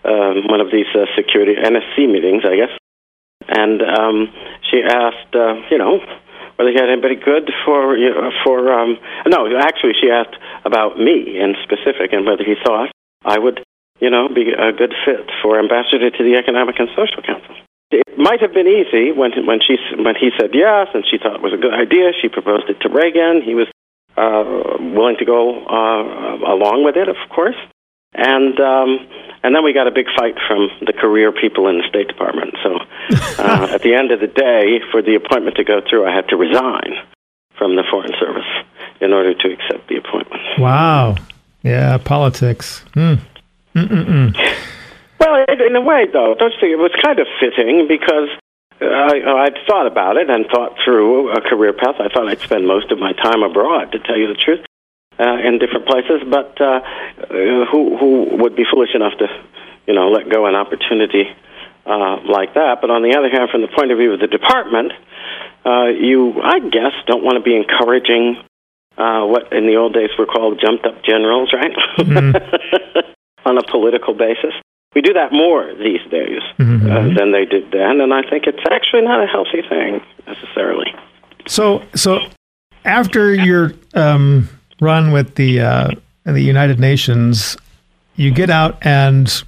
um, 0.08 0.48
one 0.48 0.62
of 0.62 0.72
these 0.72 0.88
uh, 0.94 1.04
security 1.16 1.52
NSC 1.52 2.08
meetings, 2.10 2.44
I 2.48 2.56
guess, 2.56 2.72
and 3.48 3.82
um, 3.82 4.32
she 4.70 4.82
asked, 4.82 5.34
uh, 5.34 5.54
you 5.70 5.78
know, 5.78 6.00
whether 6.56 6.70
he 6.70 6.78
had 6.78 6.88
anybody 6.88 7.16
good 7.16 7.50
for 7.64 7.96
you 7.96 8.10
know, 8.10 8.30
for 8.44 8.72
um, 8.72 8.98
no, 9.26 9.46
actually 9.58 9.92
she 10.00 10.10
asked 10.10 10.36
about 10.64 10.98
me 10.98 11.38
in 11.38 11.54
specific 11.62 12.12
and 12.12 12.26
whether 12.26 12.44
he 12.44 12.54
thought 12.64 12.90
I 13.24 13.38
would, 13.38 13.62
you 14.00 14.10
know, 14.10 14.28
be 14.28 14.52
a 14.52 14.72
good 14.72 14.94
fit 15.04 15.30
for 15.42 15.58
ambassador 15.58 16.10
to 16.10 16.22
the 16.22 16.36
Economic 16.36 16.78
and 16.78 16.88
Social 16.96 17.22
Council. 17.22 17.56
It 17.90 18.18
might 18.18 18.40
have 18.40 18.52
been 18.52 18.66
easy 18.66 19.12
when 19.12 19.32
when 19.46 19.60
she 19.60 19.76
when 19.96 20.14
he 20.14 20.30
said 20.38 20.50
yes 20.52 20.88
and 20.94 21.04
she 21.10 21.18
thought 21.18 21.36
it 21.36 21.42
was 21.42 21.52
a 21.52 21.60
good 21.60 21.74
idea. 21.74 22.12
She 22.20 22.28
proposed 22.28 22.68
it 22.68 22.80
to 22.82 22.88
Reagan. 22.88 23.42
He 23.42 23.54
was 23.54 23.68
uh, 24.16 24.78
willing 24.78 25.16
to 25.18 25.24
go 25.24 25.64
uh, 25.66 26.54
along 26.54 26.84
with 26.84 26.96
it, 26.96 27.08
of 27.08 27.16
course. 27.34 27.56
And 28.14 28.58
um, 28.60 29.08
and 29.44 29.54
then 29.54 29.62
we 29.62 29.72
got 29.72 29.86
a 29.86 29.90
big 29.90 30.06
fight 30.16 30.36
from 30.48 30.70
the 30.86 30.92
career 30.92 31.30
people 31.30 31.68
in 31.68 31.78
the 31.78 31.88
State 31.88 32.08
Department. 32.08 32.54
So 32.62 32.78
uh, 33.38 33.68
at 33.74 33.82
the 33.82 33.94
end 33.94 34.10
of 34.10 34.20
the 34.20 34.26
day, 34.26 34.80
for 34.90 35.02
the 35.02 35.16
appointment 35.16 35.56
to 35.56 35.64
go 35.64 35.80
through, 35.88 36.06
I 36.06 36.14
had 36.14 36.28
to 36.28 36.36
resign 36.36 36.94
from 37.58 37.76
the 37.76 37.84
Foreign 37.90 38.12
Service 38.18 38.48
in 39.00 39.12
order 39.12 39.34
to 39.34 39.52
accept 39.52 39.88
the 39.88 39.96
appointment. 39.96 40.42
Wow. 40.58 41.16
Yeah, 41.62 41.98
politics. 41.98 42.84
Mm. 42.94 43.20
Well, 45.20 45.44
in 45.48 45.76
a 45.76 45.80
way, 45.80 46.06
though, 46.12 46.34
don't 46.38 46.52
you 46.52 46.60
think 46.60 46.72
it 46.72 46.78
was 46.78 46.92
kind 47.02 47.18
of 47.18 47.26
fitting 47.40 47.86
because 47.88 48.28
uh, 48.80 48.86
I, 48.86 49.44
I'd 49.44 49.58
thought 49.66 49.86
about 49.86 50.16
it 50.16 50.30
and 50.30 50.46
thought 50.46 50.76
through 50.84 51.32
a 51.32 51.40
career 51.40 51.72
path. 51.72 51.96
I 51.98 52.08
thought 52.08 52.28
I'd 52.28 52.40
spend 52.40 52.66
most 52.66 52.90
of 52.92 52.98
my 52.98 53.12
time 53.12 53.42
abroad, 53.42 53.92
to 53.92 53.98
tell 53.98 54.16
you 54.16 54.28
the 54.28 54.34
truth 54.34 54.64
uh, 55.18 55.38
in 55.46 55.58
different 55.58 55.86
places, 55.86 56.22
but 56.28 56.60
uh, 56.60 56.80
who 57.70 57.96
who 57.96 58.36
would 58.42 58.56
be 58.56 58.64
foolish 58.70 58.94
enough 58.94 59.16
to, 59.18 59.26
you 59.86 59.94
know, 59.94 60.10
let 60.10 60.28
go 60.28 60.46
an 60.46 60.54
opportunity 60.54 61.24
uh, 61.86 62.16
like 62.28 62.54
that? 62.54 62.80
But 62.80 62.90
on 62.90 63.02
the 63.02 63.16
other 63.16 63.30
hand, 63.30 63.50
from 63.50 63.62
the 63.62 63.68
point 63.68 63.92
of 63.92 63.98
view 63.98 64.12
of 64.12 64.20
the 64.20 64.26
department, 64.26 64.92
uh, 65.64 65.86
you, 65.86 66.40
I 66.42 66.58
guess, 66.60 66.92
don't 67.06 67.24
want 67.24 67.36
to 67.36 67.42
be 67.42 67.56
encouraging 67.56 68.36
uh, 68.38 68.44
uh, 68.96 69.26
what 69.26 69.52
in 69.52 69.66
the 69.66 69.76
old 69.76 69.92
days 69.92 70.10
were 70.18 70.26
called 70.26 70.60
jumped 70.60 70.86
up 70.86 71.02
generals, 71.04 71.52
right? 71.52 71.72
Mm-hmm. 71.98 72.98
On 73.48 73.58
a 73.58 73.62
political 73.70 74.14
basis. 74.14 74.54
We 74.94 75.02
do 75.02 75.12
that 75.14 75.32
more 75.32 75.74
these 75.74 76.00
days 76.10 76.40
mm-hmm. 76.58 76.90
uh, 76.90 77.18
than 77.18 77.32
they 77.32 77.44
did 77.44 77.72
then, 77.72 78.00
and 78.00 78.14
I 78.14 78.22
think 78.22 78.46
it's 78.46 78.62
actually 78.70 79.02
not 79.02 79.22
a 79.22 79.26
healthy 79.26 79.60
thing 79.68 80.00
necessarily. 80.26 80.94
So, 81.46 81.82
so 81.94 82.20
after 82.84 83.34
your 83.34 83.74
um, 83.92 84.48
run 84.84 85.10
with 85.10 85.34
the 85.34 85.60
uh, 85.60 85.90
the 86.24 86.40
United 86.40 86.78
Nations, 86.78 87.56
you 88.16 88.30
get 88.30 88.50
out 88.50 88.78
and 88.86 89.42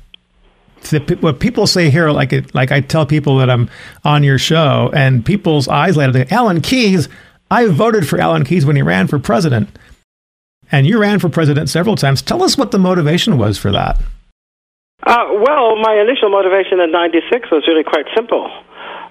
the, 0.90 1.18
what 1.20 1.40
people 1.40 1.66
say 1.66 1.90
here, 1.90 2.10
like 2.10 2.32
it, 2.32 2.54
like 2.54 2.72
I 2.72 2.80
tell 2.80 3.06
people 3.06 3.38
that 3.38 3.50
I'm 3.50 3.68
on 4.04 4.22
your 4.22 4.38
show, 4.38 4.90
and 4.94 5.24
people's 5.24 5.68
eyes 5.68 5.96
light 5.96 6.14
up. 6.14 6.32
Alan 6.32 6.60
Keyes, 6.60 7.08
I 7.50 7.66
voted 7.66 8.08
for 8.08 8.20
Alan 8.20 8.44
Keyes 8.44 8.66
when 8.66 8.76
he 8.76 8.82
ran 8.82 9.06
for 9.06 9.18
president, 9.18 9.68
and 10.70 10.86
you 10.86 10.98
ran 10.98 11.18
for 11.18 11.28
president 11.28 11.70
several 11.70 11.96
times. 11.96 12.22
Tell 12.22 12.42
us 12.42 12.56
what 12.56 12.70
the 12.70 12.78
motivation 12.78 13.38
was 13.38 13.58
for 13.58 13.72
that. 13.72 14.00
Uh, 15.02 15.26
well, 15.32 15.76
my 15.76 15.94
initial 16.00 16.30
motivation 16.30 16.80
in 16.80 16.90
'96 16.92 17.50
was 17.50 17.64
really 17.66 17.84
quite 17.84 18.06
simple. 18.14 18.44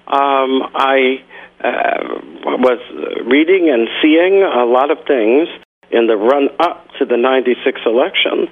Um, 0.06 0.62
I 0.74 1.22
uh, 1.62 2.20
was 2.44 2.78
reading 3.26 3.68
and 3.70 3.88
seeing 4.02 4.42
a 4.42 4.64
lot 4.64 4.90
of 4.90 4.98
things 5.06 5.48
in 5.90 6.06
the 6.06 6.16
run 6.16 6.48
up 6.58 6.88
to 6.98 7.04
the 7.04 7.16
'96 7.16 7.80
election 7.86 8.48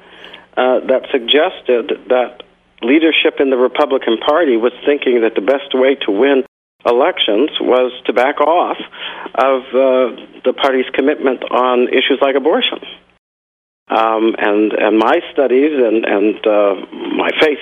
uh, 0.57 0.81
that 0.87 1.07
suggested 1.11 2.09
that 2.09 2.43
leadership 2.83 3.41
in 3.41 3.50
the 3.50 3.57
Republican 3.57 4.19
Party 4.19 4.57
was 4.57 4.73
thinking 4.85 5.23
that 5.23 5.35
the 5.35 5.41
best 5.41 5.75
way 5.75 5.97
to 6.07 6.12
win 6.12 6.45
elections 6.87 7.50
was 7.61 7.93
to 8.07 8.12
back 8.12 8.41
off 8.41 8.76
of 9.35 9.62
uh, 9.73 10.21
the 10.45 10.53
party's 10.53 10.88
commitment 10.93 11.43
on 11.50 11.88
issues 11.88 12.19
like 12.21 12.37
abortion. 12.37 12.79
Um, 13.88 14.35
and 14.38 14.73
and 14.73 14.99
my 14.99 15.21
studies 15.33 15.73
and 15.75 16.05
and 16.05 16.47
uh, 16.47 16.75
my 17.17 17.31
faith 17.41 17.61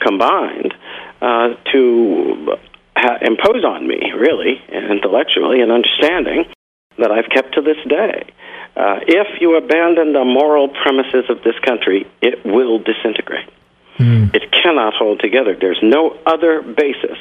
combined 0.00 0.74
uh, 1.20 1.54
to 1.72 2.56
ha- 2.96 3.18
impose 3.22 3.64
on 3.64 3.86
me, 3.86 4.12
really, 4.16 4.60
intellectually 4.70 5.60
and 5.60 5.72
understanding 5.72 6.44
that 6.98 7.10
I've 7.10 7.28
kept 7.28 7.54
to 7.54 7.60
this 7.60 7.76
day. 7.88 8.32
Uh, 8.76 9.00
if 9.06 9.40
you 9.40 9.56
abandon 9.56 10.12
the 10.12 10.24
moral 10.24 10.68
premises 10.68 11.24
of 11.30 11.42
this 11.42 11.58
country, 11.64 12.06
it 12.20 12.44
will 12.44 12.78
disintegrate. 12.78 13.48
Mm. 13.98 14.34
It 14.34 14.52
cannot 14.52 14.92
hold 14.92 15.20
together. 15.20 15.56
There's 15.58 15.80
no 15.82 16.18
other 16.26 16.60
basis 16.60 17.16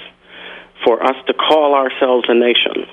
for 0.83 1.01
us 1.01 1.15
to 1.27 1.33
call 1.33 1.73
ourselves 1.73 2.25
a 2.27 2.35
nation 2.35 2.85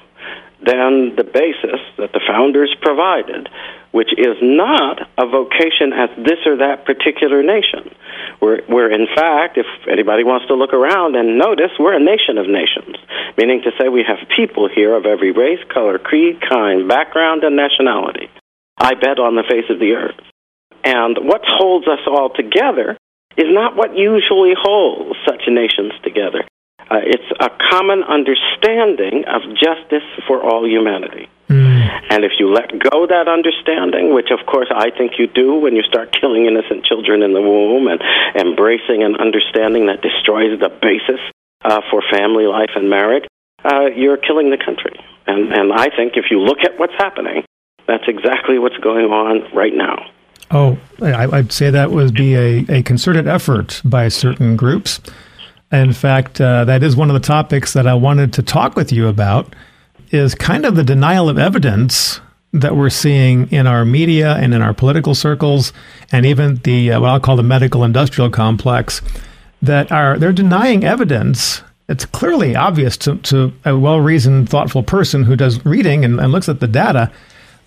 than 0.64 1.16
the 1.16 1.24
basis 1.24 1.80
that 1.98 2.12
the 2.12 2.20
founders 2.24 2.72
provided, 2.80 3.48
which 3.90 4.12
is 4.16 4.38
not 4.40 5.02
a 5.18 5.26
vocation 5.26 5.92
as 5.92 6.08
this 6.16 6.38
or 6.46 6.56
that 6.58 6.86
particular 6.86 7.42
nation. 7.42 7.90
We're, 8.40 8.62
we're, 8.68 8.92
in 8.92 9.08
fact, 9.12 9.58
if 9.58 9.66
anybody 9.90 10.22
wants 10.22 10.46
to 10.46 10.54
look 10.54 10.72
around 10.72 11.16
and 11.16 11.36
notice, 11.36 11.72
we're 11.80 11.98
a 11.98 12.02
nation 12.02 12.38
of 12.38 12.46
nations, 12.46 12.94
meaning 13.36 13.62
to 13.62 13.72
say 13.78 13.88
we 13.88 14.04
have 14.06 14.28
people 14.36 14.68
here 14.68 14.94
of 14.94 15.04
every 15.04 15.32
race, 15.32 15.60
color, 15.68 15.98
creed, 15.98 16.40
kind, 16.40 16.86
background, 16.86 17.42
and 17.42 17.56
nationality. 17.56 18.30
I 18.82 18.94
bet 18.94 19.22
on 19.22 19.38
the 19.38 19.46
face 19.46 19.70
of 19.70 19.78
the 19.78 19.94
earth. 19.94 20.18
And 20.82 21.16
what 21.22 21.42
holds 21.46 21.86
us 21.86 22.02
all 22.06 22.30
together 22.34 22.98
is 23.38 23.46
not 23.46 23.76
what 23.76 23.96
usually 23.96 24.58
holds 24.58 25.14
such 25.24 25.46
nations 25.46 25.92
together. 26.02 26.42
Uh, 26.90 26.98
it's 27.06 27.30
a 27.38 27.48
common 27.70 28.02
understanding 28.02 29.22
of 29.30 29.40
justice 29.54 30.04
for 30.26 30.42
all 30.42 30.66
humanity. 30.66 31.30
Mm. 31.48 32.10
And 32.10 32.24
if 32.24 32.32
you 32.42 32.52
let 32.52 32.74
go 32.74 33.06
that 33.06 33.30
understanding, 33.30 34.12
which 34.12 34.34
of 34.34 34.44
course 34.50 34.68
I 34.74 34.90
think 34.90 35.12
you 35.16 35.28
do 35.28 35.62
when 35.62 35.76
you 35.76 35.82
start 35.82 36.12
killing 36.12 36.46
innocent 36.46 36.84
children 36.84 37.22
in 37.22 37.32
the 37.32 37.40
womb 37.40 37.86
and 37.86 38.02
embracing 38.34 39.06
an 39.06 39.14
understanding 39.14 39.86
that 39.86 40.02
destroys 40.02 40.58
the 40.58 40.68
basis 40.68 41.22
uh, 41.64 41.80
for 41.88 42.02
family 42.10 42.50
life 42.50 42.74
and 42.74 42.90
marriage, 42.90 43.24
uh, 43.64 43.86
you're 43.94 44.18
killing 44.18 44.50
the 44.50 44.58
country. 44.58 44.98
And, 45.26 45.54
and 45.54 45.72
I 45.72 45.86
think 45.94 46.18
if 46.18 46.26
you 46.34 46.40
look 46.40 46.66
at 46.66 46.78
what's 46.78 46.98
happening, 46.98 47.44
that's 47.86 48.04
exactly 48.06 48.58
what's 48.58 48.76
going 48.78 49.06
on 49.06 49.52
right 49.54 49.74
now. 49.74 50.10
Oh, 50.50 50.78
I, 51.00 51.26
would 51.26 51.52
say 51.52 51.70
that 51.70 51.90
would 51.92 52.14
be 52.14 52.34
a, 52.34 52.64
a 52.68 52.82
concerted 52.82 53.26
effort 53.26 53.80
by 53.84 54.08
certain 54.08 54.56
groups. 54.56 55.00
In 55.70 55.94
fact, 55.94 56.40
uh, 56.40 56.66
that 56.66 56.82
is 56.82 56.94
one 56.94 57.08
of 57.08 57.14
the 57.14 57.26
topics 57.26 57.72
that 57.72 57.86
I 57.86 57.94
wanted 57.94 58.34
to 58.34 58.42
talk 58.42 58.76
with 58.76 58.92
you 58.92 59.08
about 59.08 59.54
is 60.10 60.34
kind 60.34 60.66
of 60.66 60.76
the 60.76 60.84
denial 60.84 61.30
of 61.30 61.38
evidence 61.38 62.20
that 62.52 62.76
we're 62.76 62.90
seeing 62.90 63.50
in 63.50 63.66
our 63.66 63.84
media 63.86 64.34
and 64.36 64.52
in 64.52 64.60
our 64.60 64.74
political 64.74 65.14
circles 65.14 65.72
and 66.10 66.26
even 66.26 66.56
the 66.64 66.92
uh, 66.92 67.00
what 67.00 67.08
I'll 67.08 67.20
call 67.20 67.36
the 67.36 67.42
medical 67.42 67.82
industrial 67.82 68.28
complex 68.28 69.00
that 69.62 69.90
are 69.90 70.18
they're 70.18 70.32
denying 70.32 70.84
evidence 70.84 71.62
it's 71.88 72.04
clearly 72.04 72.54
obvious 72.54 72.96
to, 72.98 73.16
to 73.18 73.52
a 73.64 73.76
well-reasoned 73.76 74.48
thoughtful 74.48 74.82
person 74.82 75.24
who 75.24 75.34
does 75.34 75.64
reading 75.64 76.04
and, 76.04 76.20
and 76.20 76.30
looks 76.30 76.48
at 76.48 76.60
the 76.60 76.68
data 76.68 77.10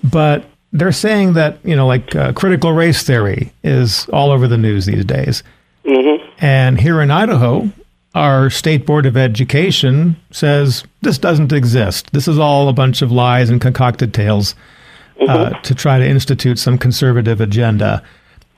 but 0.04 0.46
they're 0.72 0.92
saying 0.92 1.34
that 1.34 1.58
you 1.64 1.75
know, 1.75 1.88
like 1.88 2.16
uh, 2.16 2.34
critical 2.34 2.74
race 2.74 3.04
theory 3.04 3.52
is 3.64 4.08
all 4.10 4.32
over 4.32 4.48
the 4.48 4.58
news 4.58 4.86
these 4.86 5.06
days. 5.06 5.44
Mm-hmm. 5.86 6.25
And 6.40 6.80
here 6.80 7.02
in 7.02 7.12
Idaho, 7.12 7.70
our 8.16 8.50
state 8.50 8.86
board 8.86 9.06
of 9.06 9.18
education 9.18 10.16
says 10.32 10.84
this 11.02 11.18
doesn't 11.18 11.52
exist. 11.52 12.12
This 12.14 12.28
is 12.28 12.40
all 12.40 12.70
a 12.70 12.74
bunch 12.74 13.02
of 13.02 13.12
lies 13.12 13.50
and 13.50 13.62
concocted 13.62 14.14
tales 14.14 14.56
uh, 15.22 15.25
mm-hmm. 15.25 15.62
to 15.62 15.75
try 15.75 16.00
to 16.00 16.08
institute 16.08 16.58
some 16.60 16.78
conservative 16.78 17.42
agenda. 17.42 18.04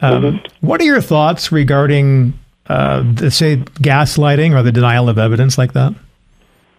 Um, 0.01 0.23
mm-hmm. 0.23 0.65
What 0.65 0.79
are 0.79 0.85
your 0.85 1.01
thoughts 1.01 1.51
regarding, 1.51 2.37
uh, 2.67 3.03
the, 3.13 3.31
say, 3.31 3.57
gaslighting 3.57 4.55
or 4.55 4.63
the 4.63 4.71
denial 4.71 5.09
of 5.09 5.17
evidence 5.17 5.57
like 5.57 5.73
that? 5.73 5.93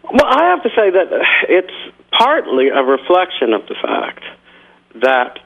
Well, 0.05 0.25
I 0.25 0.45
have 0.45 0.63
to 0.63 0.71
say 0.71 0.91
that 0.91 1.09
it's 1.49 1.95
partly 2.13 2.69
a 2.69 2.83
reflection 2.83 3.53
of 3.53 3.67
the 3.67 3.75
fact 3.75 4.25
that 5.03 5.39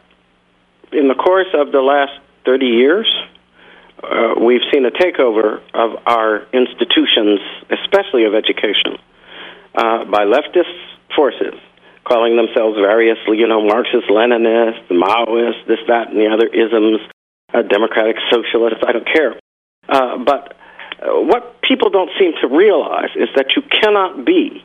in 0.92 1.08
the 1.08 1.14
course 1.14 1.48
of 1.54 1.72
the 1.72 1.80
last 1.80 2.12
30 2.44 2.66
years, 2.66 3.08
uh, 4.02 4.34
we've 4.40 4.62
seen 4.72 4.84
a 4.84 4.90
takeover 4.90 5.60
of 5.74 6.02
our 6.06 6.46
institutions, 6.52 7.40
especially 7.70 8.24
of 8.24 8.34
education, 8.34 8.98
uh, 9.74 10.04
by 10.04 10.24
leftist 10.24 10.74
forces, 11.14 11.54
calling 12.04 12.36
themselves 12.36 12.76
variously, 12.76 13.38
you 13.38 13.46
know, 13.46 13.64
Marxist, 13.64 14.08
Leninist, 14.10 14.88
Maoist, 14.88 15.66
this, 15.66 15.78
that, 15.88 16.08
and 16.08 16.18
the 16.18 16.28
other 16.28 16.46
isms, 16.46 17.00
uh, 17.54 17.62
democratic 17.62 18.16
socialists, 18.30 18.82
I 18.86 18.92
don't 18.92 19.06
care. 19.06 19.38
Uh, 19.88 20.18
but 20.18 20.56
uh, 21.00 21.20
what 21.20 21.60
people 21.62 21.90
don't 21.90 22.10
seem 22.18 22.32
to 22.40 22.48
realize 22.48 23.10
is 23.14 23.28
that 23.36 23.54
you 23.56 23.62
cannot 23.62 24.24
be 24.24 24.64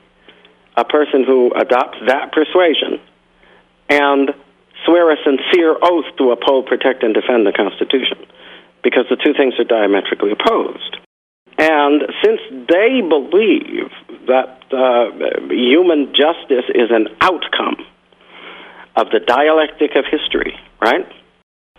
a 0.75 0.84
person 0.84 1.24
who 1.24 1.51
adopts 1.56 1.98
that 2.08 2.32
persuasion 2.32 3.00
and 3.89 4.34
swear 4.88 5.12
a 5.12 5.17
sincere 5.24 5.75
oath 5.84 6.06
to 6.17 6.32
uphold, 6.32 6.65
protect, 6.65 7.03
and 7.03 7.13
defend 7.13 7.46
the 7.46 7.51
Constitution, 7.51 8.17
because 8.84 9.06
the 9.10 9.17
two 9.17 9.34
things 9.38 9.53
are 9.60 9.65
diametrically 9.67 10.32
opposed. 10.32 10.98
And 11.60 12.03
since 12.24 12.39
they 12.70 13.01
believe 13.01 13.91
that 14.27 14.63
uh, 14.72 15.12
human 15.50 16.13
justice 16.13 16.65
is 16.74 16.89
an 16.89 17.08
outcome 17.20 17.86
of 18.96 19.10
the 19.12 19.20
dialectic 19.20 19.96
of 19.96 20.06
history, 20.10 20.58
right? 20.82 21.06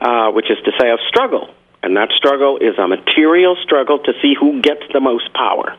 Uh, 0.00 0.30
which 0.30 0.50
is 0.50 0.58
to 0.64 0.72
say, 0.78 0.90
of 0.90 0.98
struggle. 1.08 1.48
And 1.82 1.96
that 1.96 2.10
struggle 2.16 2.58
is 2.58 2.78
a 2.78 2.86
material 2.86 3.56
struggle 3.62 3.98
to 4.00 4.12
see 4.20 4.34
who 4.38 4.60
gets 4.60 4.82
the 4.92 5.00
most 5.00 5.32
power. 5.32 5.76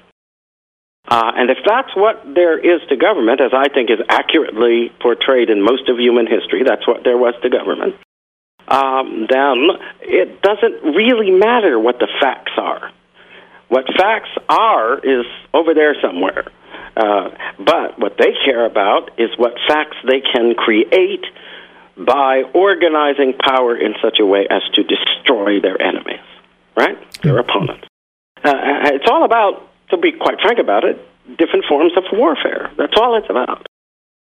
Uh, 1.10 1.32
and 1.36 1.50
if 1.50 1.58
that's 1.66 1.90
what 1.96 2.22
there 2.24 2.58
is 2.58 2.88
to 2.88 2.96
government, 2.96 3.42
as 3.42 3.52
I 3.52 3.68
think 3.70 3.90
is 3.90 4.00
accurately 4.10 4.92
portrayed 5.02 5.50
in 5.50 5.62
most 5.62 5.90
of 5.90 5.98
human 5.98 6.28
history, 6.28 6.62
that's 6.64 6.88
what 6.88 7.04
there 7.04 7.18
was 7.18 7.34
to 7.42 7.50
government, 7.50 7.96
um, 8.68 9.26
then 9.28 9.70
it 10.02 10.42
doesn't 10.44 10.96
really 10.96 11.32
matter 11.32 11.80
what 11.80 11.98
the 11.98 12.08
facts 12.22 12.52
are. 12.58 12.92
What 13.70 13.86
facts 13.98 14.30
are 14.48 15.00
is 15.00 15.26
over 15.52 15.74
there 15.74 15.96
somewhere. 16.00 16.46
Uh, 16.96 17.30
but 17.58 17.98
what 17.98 18.18
they 18.20 18.34
care 18.46 18.66
about 18.66 19.20
is 19.20 19.30
what 19.38 19.54
facts 19.68 19.98
they 20.06 20.22
can 20.22 20.54
create 20.54 21.26
by 21.98 22.44
organizing 22.54 23.34
power 23.34 23.76
in 23.76 23.96
such 24.02 24.20
a 24.20 24.26
way 24.26 24.48
as 24.50 24.62
to 24.76 24.84
destroy 24.84 25.60
their 25.60 25.82
enemies, 25.82 26.22
right? 26.78 26.98
Their 27.22 27.42
mm-hmm. 27.42 27.50
opponents. 27.50 27.88
Uh, 28.44 28.54
it's 28.94 29.10
all 29.10 29.26
about 29.26 29.69
to 29.90 29.98
be 29.98 30.12
quite 30.12 30.40
frank 30.42 30.60
about 30.60 30.84
it, 30.84 30.98
different 31.38 31.66
forms 31.68 31.94
of 31.98 32.04
warfare. 32.12 32.72
That's 32.78 32.94
all 32.98 33.18
it's 33.18 33.30
about. 33.30 33.66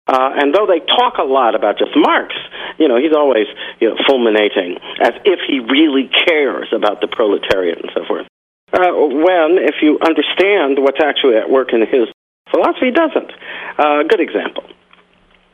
Uh, 0.07 0.41
and 0.41 0.55
though 0.55 0.65
they 0.65 0.79
talk 0.79 1.17
a 1.19 1.23
lot 1.23 1.53
about 1.53 1.77
just 1.77 1.91
Marx, 1.95 2.33
you 2.79 2.87
know, 2.87 2.97
he's 2.97 3.13
always 3.13 3.45
you 3.79 3.89
know 3.89 3.97
fulminating 4.07 4.77
as 5.01 5.13
if 5.23 5.39
he 5.47 5.59
really 5.59 6.09
cares 6.09 6.67
about 6.73 7.01
the 7.01 7.07
proletariat 7.07 7.77
and 7.77 7.91
so 7.93 8.05
forth. 8.05 8.25
Uh, 8.73 8.89
when, 8.93 9.57
if 9.61 9.81
you 9.81 9.99
understand 10.01 10.77
what's 10.77 11.01
actually 11.01 11.35
at 11.35 11.49
work 11.49 11.73
in 11.73 11.81
his 11.81 12.09
philosophy, 12.49 12.91
doesn't. 12.91 13.31
Uh, 13.77 14.03
good 14.03 14.19
example. 14.19 14.63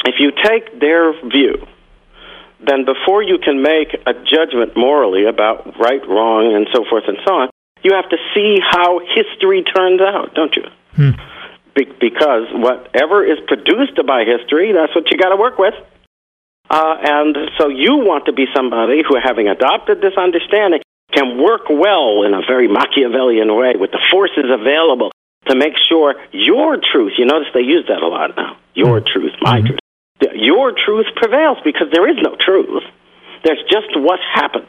If 0.06 0.16
you 0.20 0.32
take 0.32 0.80
their 0.80 1.12
view 1.28 1.68
then 2.66 2.86
before 2.86 3.22
you 3.22 3.38
can 3.38 3.62
make 3.62 3.94
a 4.06 4.14
judgment 4.14 4.76
morally 4.76 5.26
about 5.26 5.78
right, 5.80 6.02
wrong, 6.08 6.56
and 6.56 6.68
so 6.74 6.86
forth 6.90 7.04
and 7.08 7.18
so 7.26 7.34
on, 7.34 7.50
you 7.86 7.94
have 7.94 8.10
to 8.10 8.18
see 8.34 8.58
how 8.60 9.00
history 9.00 9.62
turns 9.64 10.02
out, 10.02 10.34
don't 10.34 10.56
you? 10.56 10.66
Hmm. 10.98 11.12
Be- 11.76 11.94
because 12.02 12.50
whatever 12.52 13.24
is 13.24 13.38
produced 13.46 14.02
by 14.08 14.26
history, 14.26 14.74
that's 14.74 14.96
what 14.96 15.12
you 15.12 15.18
got 15.18 15.30
to 15.30 15.38
work 15.38 15.60
with. 15.60 15.76
Uh, 16.68 16.98
and 17.00 17.38
so 17.60 17.70
you 17.70 17.98
want 17.98 18.26
to 18.26 18.34
be 18.34 18.48
somebody 18.56 19.04
who, 19.08 19.16
having 19.22 19.48
adopted 19.48 20.02
this 20.02 20.18
understanding, 20.18 20.82
can 21.14 21.38
work 21.38 21.70
well 21.70 22.24
in 22.24 22.34
a 22.34 22.42
very 22.42 22.68
Machiavellian 22.68 23.54
way 23.56 23.76
with 23.78 23.92
the 23.92 24.02
forces 24.10 24.50
available 24.50 25.12
to 25.48 25.56
make 25.56 25.74
sure 25.88 26.16
your 26.32 26.78
truth, 26.82 27.14
you 27.18 27.26
notice 27.26 27.48
they 27.54 27.62
use 27.62 27.86
that 27.88 28.02
a 28.02 28.08
lot 28.08 28.36
now, 28.36 28.58
your 28.74 29.00
mm-hmm. 29.00 29.14
truth, 29.14 29.34
my 29.42 29.62
mm-hmm. 29.62 29.78
truth, 29.78 30.34
your 30.34 30.74
truth 30.74 31.06
prevails 31.16 31.60
because 31.64 31.88
there 31.94 32.10
is 32.10 32.18
no 32.18 32.36
truth. 32.36 32.84
There's 33.44 33.62
just 33.70 33.94
what 33.96 34.20
happened. 34.34 34.66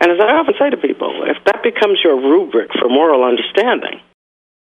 And 0.00 0.10
as 0.10 0.18
I 0.18 0.32
often 0.32 0.54
say 0.58 0.70
to 0.70 0.76
people, 0.76 1.24
if 1.26 1.36
that 1.44 1.62
becomes 1.62 2.00
your 2.02 2.16
rubric 2.16 2.70
for 2.78 2.88
moral 2.88 3.22
understanding, 3.22 4.00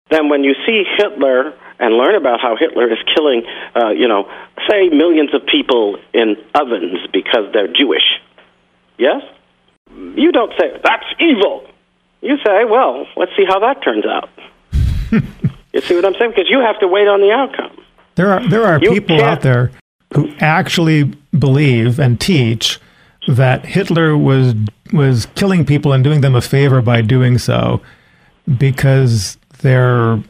then 0.10 0.30
when 0.30 0.44
you 0.44 0.56
see 0.66 0.84
Hitler 0.98 1.54
and 1.80 1.96
learn 1.96 2.16
about 2.16 2.42
how 2.42 2.56
Hitler 2.58 2.92
is 2.92 2.98
killing, 3.16 3.44
uh, 3.76 3.90
you 3.90 4.08
know, 4.08 4.30
say 4.68 4.90
millions 4.90 5.34
of 5.34 5.46
people 5.46 5.98
in 6.14 6.36
ovens 6.56 7.08
because 7.14 7.54
they're 7.54 7.72
Jewish, 7.72 8.20
yes? 8.98 9.22
You 9.96 10.32
don't 10.32 10.52
say, 10.60 10.80
that's 10.84 11.06
evil. 11.20 11.66
You 12.22 12.38
say, 12.46 12.66
well, 12.66 13.06
let's 13.16 13.32
see 13.38 13.46
how 13.48 13.60
that 13.60 13.84
turns 13.84 14.06
out. 14.06 14.30
you 15.74 15.82
see 15.82 15.96
what 15.96 16.06
I'm 16.06 16.16
saying? 16.16 16.32
Because 16.32 16.50
you 16.50 16.60
have 16.60 16.80
to 16.80 16.88
wait 16.88 17.08
on 17.08 17.22
the 17.22 17.32
outcome. 17.32 17.86
There 18.16 18.34
are 18.34 18.46
there 18.50 18.66
are 18.66 18.80
you 18.82 18.92
people 18.92 19.24
out 19.24 19.42
there 19.42 19.72
who 20.14 20.34
actually 20.40 21.06
believe 21.38 22.00
and 22.00 22.20
teach 22.20 22.80
that 23.28 23.66
Hitler 23.66 24.18
was 24.18 24.56
was 24.92 25.28
killing 25.36 25.66
people 25.66 25.94
and 25.94 26.04
doing 26.04 26.22
them 26.22 26.36
a 26.36 26.42
favor 26.42 26.82
by 26.82 27.02
doing 27.02 27.38
so 27.38 27.82
because 28.58 29.38
their 29.62 30.22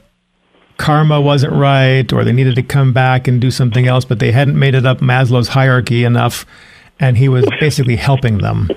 karma 0.77 1.19
wasn't 1.19 1.53
right 1.53 2.11
or 2.13 2.23
they 2.23 2.31
needed 2.31 2.55
to 2.55 2.63
come 2.63 2.93
back 2.93 3.27
and 3.27 3.41
do 3.41 3.51
something 3.51 3.87
else 3.87 4.05
but 4.05 4.19
they 4.19 4.31
hadn't 4.31 4.57
made 4.57 4.75
it 4.75 4.85
up 4.85 4.99
Maslow's 4.99 5.49
hierarchy 5.49 6.03
enough 6.03 6.45
and 6.99 7.17
he 7.17 7.29
was 7.29 7.45
basically 7.59 7.95
helping 7.95 8.39
them. 8.39 8.69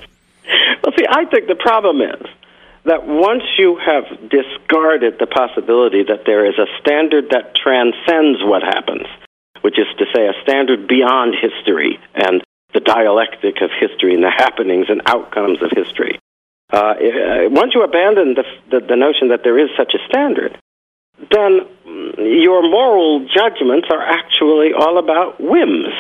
Well, 0.83 0.93
see, 0.99 1.07
I 1.09 1.25
think 1.27 1.49
the 1.49 1.59
problem 1.59 2.01
is 2.01 2.23
that 2.85 3.07
once 3.07 3.43
you 3.59 3.79
have 3.79 4.05
discarded 4.31 5.19
the 5.19 5.27
possibility 5.27 6.03
that 6.03 6.27
there 6.27 6.47
is 6.47 6.59
a 6.59 6.67
standard 6.81 7.31
that 7.31 7.55
transcends 7.55 8.43
what 8.43 8.62
happens, 8.62 9.07
which 9.62 9.79
is 9.79 9.87
to 9.99 10.07
say, 10.15 10.27
a 10.27 10.35
standard 10.43 10.89
beyond 10.89 11.35
history 11.41 11.99
and 12.15 12.43
the 12.75 12.81
dialectic 12.81 13.61
of 13.61 13.71
history 13.71 14.14
and 14.14 14.23
the 14.23 14.31
happenings 14.31 14.87
and 14.88 15.02
outcomes 15.07 15.62
of 15.62 15.71
history. 15.71 16.19
Uh, 16.73 16.76
uh 16.76 17.49
once 17.50 17.75
you 17.75 17.83
abandon 17.83 18.35
the, 18.35 18.45
the, 18.71 18.81
the 18.81 18.97
notion 18.97 19.29
that 19.29 19.41
there 19.45 19.59
is 19.59 19.69
such 19.76 19.93
a 19.95 20.00
standard, 20.09 20.59
then 21.31 21.69
your 22.19 22.62
moral 22.62 23.26
judgments 23.29 23.88
are 23.91 24.02
actually 24.02 24.73
all 24.73 24.99
about 24.99 25.41
whims, 25.41 25.93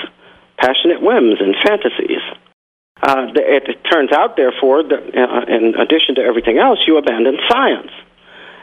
passionate 0.56 1.02
whims 1.02 1.40
and 1.40 1.54
fantasies. 1.62 2.24
Uh, 3.02 3.26
it, 3.34 3.68
it 3.68 3.78
turns 3.90 4.12
out, 4.12 4.36
therefore, 4.36 4.82
that 4.82 5.02
uh, 5.14 5.52
in 5.52 5.74
addition 5.74 6.14
to 6.14 6.22
everything 6.22 6.58
else, 6.58 6.78
you 6.86 6.96
abandon 6.96 7.36
science. 7.50 7.90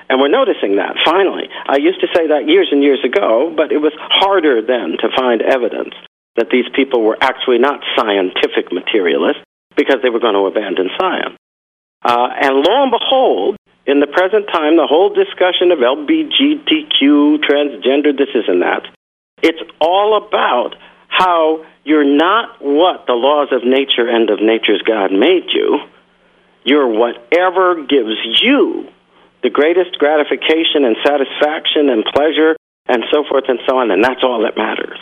And 0.10 0.20
we're 0.20 0.30
noticing 0.30 0.78
that, 0.78 0.96
finally. 1.06 1.50
I 1.68 1.78
used 1.78 2.02
to 2.02 2.08
say 2.16 2.28
that 2.28 2.48
years 2.48 2.70
and 2.72 2.82
years 2.82 3.04
ago, 3.06 3.54
but 3.56 3.72
it 3.72 3.78
was 3.78 3.94
harder 3.96 4.62
then 4.62 4.98
to 5.02 5.10
find 5.16 5.42
evidence 5.42 5.94
that 6.40 6.50
these 6.50 6.68
people 6.76 7.04
were 7.04 7.18
actually 7.22 7.60
not 7.60 7.84
scientific 7.96 8.72
materialists 8.72 9.44
because 9.76 9.98
they 10.02 10.10
were 10.10 10.20
going 10.20 10.34
to 10.34 10.48
abandon 10.48 10.90
science. 11.00 11.36
Uh, 12.04 12.30
and 12.42 12.56
lo 12.56 12.84
and 12.84 12.92
behold, 12.92 13.58
in 13.86 14.00
the 14.00 14.08
present 14.08 14.48
time, 14.52 14.78
the 14.78 14.88
whole 14.88 15.14
discussion 15.14 15.72
of 15.72 15.80
LBGTQ, 15.80 17.44
transgender, 17.44 18.16
this 18.18 18.30
is 18.34 18.46
and 18.48 18.62
that, 18.62 18.88
it's 19.42 19.62
all 19.80 20.18
about 20.18 20.76
how 21.08 21.66
you're 21.84 22.04
not 22.04 22.62
what 22.62 23.08
the 23.08 23.14
laws 23.14 23.50
of 23.52 23.64
nature 23.64 24.08
and 24.08 24.30
of 24.30 24.40
nature's 24.42 24.82
God 24.84 25.12
made 25.12 25.50
you. 25.54 25.80
You're 26.64 26.88
whatever 26.88 27.84
gives 27.84 28.16
you 28.42 28.88
the 29.42 29.50
greatest 29.50 29.98
gratification 29.98 30.86
and 30.86 30.96
satisfaction 31.04 31.90
and 31.90 32.04
pleasure 32.06 32.56
and 32.88 33.04
so 33.12 33.24
forth 33.28 33.46
and 33.48 33.60
so 33.68 33.78
on, 33.78 33.92
and 33.92 34.04
that's 34.04 34.24
all 34.24 34.44
that 34.44 34.58
matters. 34.58 35.00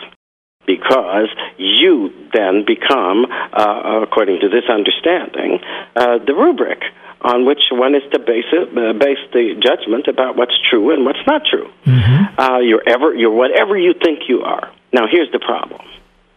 Because 0.68 1.30
you 1.58 2.12
then 2.34 2.66
become, 2.68 3.26
uh, 3.26 4.02
according 4.04 4.42
to 4.42 4.50
this 4.50 4.66
understanding, 4.70 5.60
uh, 5.96 6.20
the 6.20 6.36
rubric 6.36 6.84
on 7.22 7.46
which 7.46 7.72
one 7.72 7.96
is 7.96 8.04
to 8.12 8.20
base 8.20 8.46
it, 8.52 8.78
uh, 8.78 8.94
base 8.94 9.18
the 9.34 9.56
judgment 9.60 10.08
about 10.08 10.36
what's 10.36 10.54
true 10.70 10.94
and 10.94 11.06
what's 11.06 11.26
not 11.26 11.42
true. 11.50 11.72
Mm-hmm. 11.86 12.40
Uh, 12.40 12.60
you're 12.60 12.84
ever, 12.86 13.16
you're 13.16 13.32
whatever 13.32 13.78
you 13.78 13.94
think 13.94 14.28
you 14.28 14.42
are. 14.42 14.70
Now, 14.94 15.08
here's 15.10 15.32
the 15.32 15.40
problem: 15.40 15.82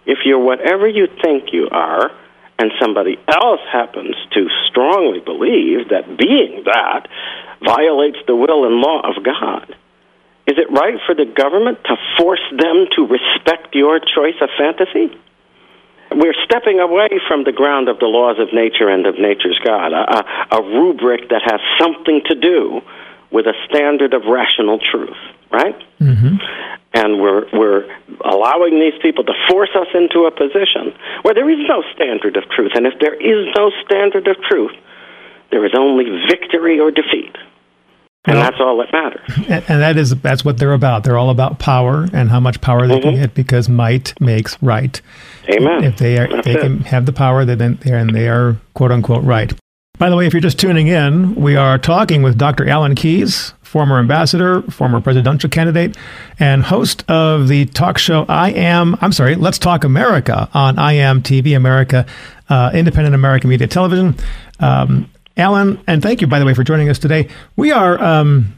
if 0.07 0.19
you're 0.25 0.39
whatever 0.39 0.89
you 0.89 1.09
think 1.23 1.53
you 1.53 1.69
are, 1.71 2.11
and 2.61 2.71
somebody 2.81 3.19
else 3.27 3.61
happens 3.73 4.15
to 4.33 4.49
strongly 4.69 5.21
believe 5.21 5.89
that 5.91 6.17
being 6.17 6.63
that 6.67 7.09
violates 7.65 8.19
the 8.27 8.37
will 8.37 8.65
and 8.67 8.77
law 8.77 9.01
of 9.01 9.25
God, 9.25 9.75
is 10.47 10.57
it 10.59 10.71
right 10.71 10.99
for 11.07 11.15
the 11.15 11.27
government 11.27 11.79
to 11.85 11.97
force 12.19 12.43
them 12.51 12.87
to 12.97 13.05
your 13.73 14.01
choice 14.01 14.37
of 14.41 14.49
fantasy? 14.59 15.17
We're 16.13 16.35
stepping 16.45 16.81
away 16.81 17.09
from 17.29 17.45
the 17.45 17.53
ground 17.53 17.89
of 17.89 18.01
the 18.01 18.07
laws 18.07 18.39
of 18.41 18.53
nature 18.53 18.89
and 18.89 19.07
of 19.07 19.19
nature's 19.19 19.61
God, 19.65 19.93
a, 19.93 20.59
a, 20.59 20.63
rubric 20.63 21.29
that 21.31 21.43
has 21.47 21.61
something 21.79 22.23
to 22.27 22.35
do 22.35 22.81
with 23.31 23.47
a 23.47 23.55
standard 23.69 24.13
of 24.13 24.25
rational 24.27 24.81
truth, 24.81 25.17
right? 25.53 25.79
Mm-hmm. 26.01 26.37
And 26.93 27.21
we're, 27.21 27.47
we're 27.53 27.87
allowing 28.25 28.81
these 28.81 28.99
people 29.01 29.23
to 29.23 29.33
force 29.49 29.71
us 29.77 29.87
into 29.95 30.27
a 30.27 30.33
position 30.33 30.99
where 31.23 31.35
there 31.35 31.49
is 31.49 31.63
no 31.69 31.85
standard 31.95 32.37
of 32.37 32.43
truth. 32.51 32.73
And 32.75 32.87
if 32.87 32.99
there 32.99 33.15
is 33.15 33.47
no 33.57 33.71
standard 33.87 34.27
of 34.27 34.37
truth, 34.43 34.75
there 35.53 35.65
is 35.65 35.73
only 35.79 36.07
victory 36.27 36.81
or 36.81 36.91
defeat. 36.91 37.37
And 38.27 38.37
well, 38.37 38.45
that's 38.45 38.61
all 38.61 38.77
that 38.79 38.93
matters. 38.93 39.49
And, 39.49 39.65
and, 39.69 39.83
that 39.83 39.97
is 39.97 40.15
that's 40.21 40.45
what 40.45 40.59
they're 40.59 40.75
about. 40.75 41.05
They're 41.05 41.17
all 41.17 41.31
about 41.31 41.59
power 41.59 42.07
and 42.13 42.29
how 42.29 42.39
much 42.39 42.61
power 42.61 42.87
they 42.87 42.97
mm-hmm. 42.99 43.09
can 43.09 43.15
get 43.15 43.35
because 43.35 43.69
might 43.69 44.19
makes 44.21 44.63
right. 44.63 45.01
Amen. 45.49 45.85
If 45.85 45.97
they 45.97 46.19
are, 46.19 46.29
that's 46.29 46.45
they 46.45 46.55
it. 46.55 46.61
can 46.61 46.81
have 46.81 47.07
the 47.07 47.15
power, 47.15 47.47
then 47.47 47.79
they 47.83 47.93
and 47.93 48.15
they 48.15 48.29
are 48.29 48.57
quote 48.75 48.93
unquote 48.93 49.25
right. 49.25 49.53
By 49.99 50.11
the 50.11 50.17
way, 50.17 50.27
if 50.27 50.35
you're 50.35 50.41
just 50.41 50.59
tuning 50.59 50.89
in, 50.89 51.35
we 51.35 51.57
are 51.57 51.79
talking 51.79 52.23
with 52.23 52.37
Dr. 52.37 52.69
Alan 52.69 52.95
Keyes, 52.95 53.53
former 53.63 53.99
ambassador, 53.99 54.63
former 54.63 55.01
presidential 55.01 55.49
candidate, 55.49 55.97
and 56.39 56.63
host 56.63 57.05
of 57.09 57.49
the 57.49 57.67
talk 57.67 57.99
show 57.99 58.27
I 58.29 58.51
Am. 58.51 58.97
I'm 59.01 59.13
sorry, 59.13 59.35
Let's 59.35 59.59
Talk 59.59 59.85
America 59.85 60.49
on 60.53 60.79
I 60.79 60.95
Am 60.95 61.23
TV 61.23 61.57
America, 61.57 62.07
uh, 62.49 62.71
independent 62.75 63.15
American 63.15 63.49
media 63.51 63.67
television. 63.67 64.17
Um, 64.59 65.11
Alan, 65.41 65.83
and 65.87 66.03
thank 66.03 66.21
you, 66.21 66.27
by 66.27 66.39
the 66.39 66.45
way, 66.45 66.55
for 66.55 66.63
joining 66.63 66.89
us 66.89 66.99
today. 66.99 67.29
We 67.57 67.73
are 67.73 68.01
um, 68.03 68.57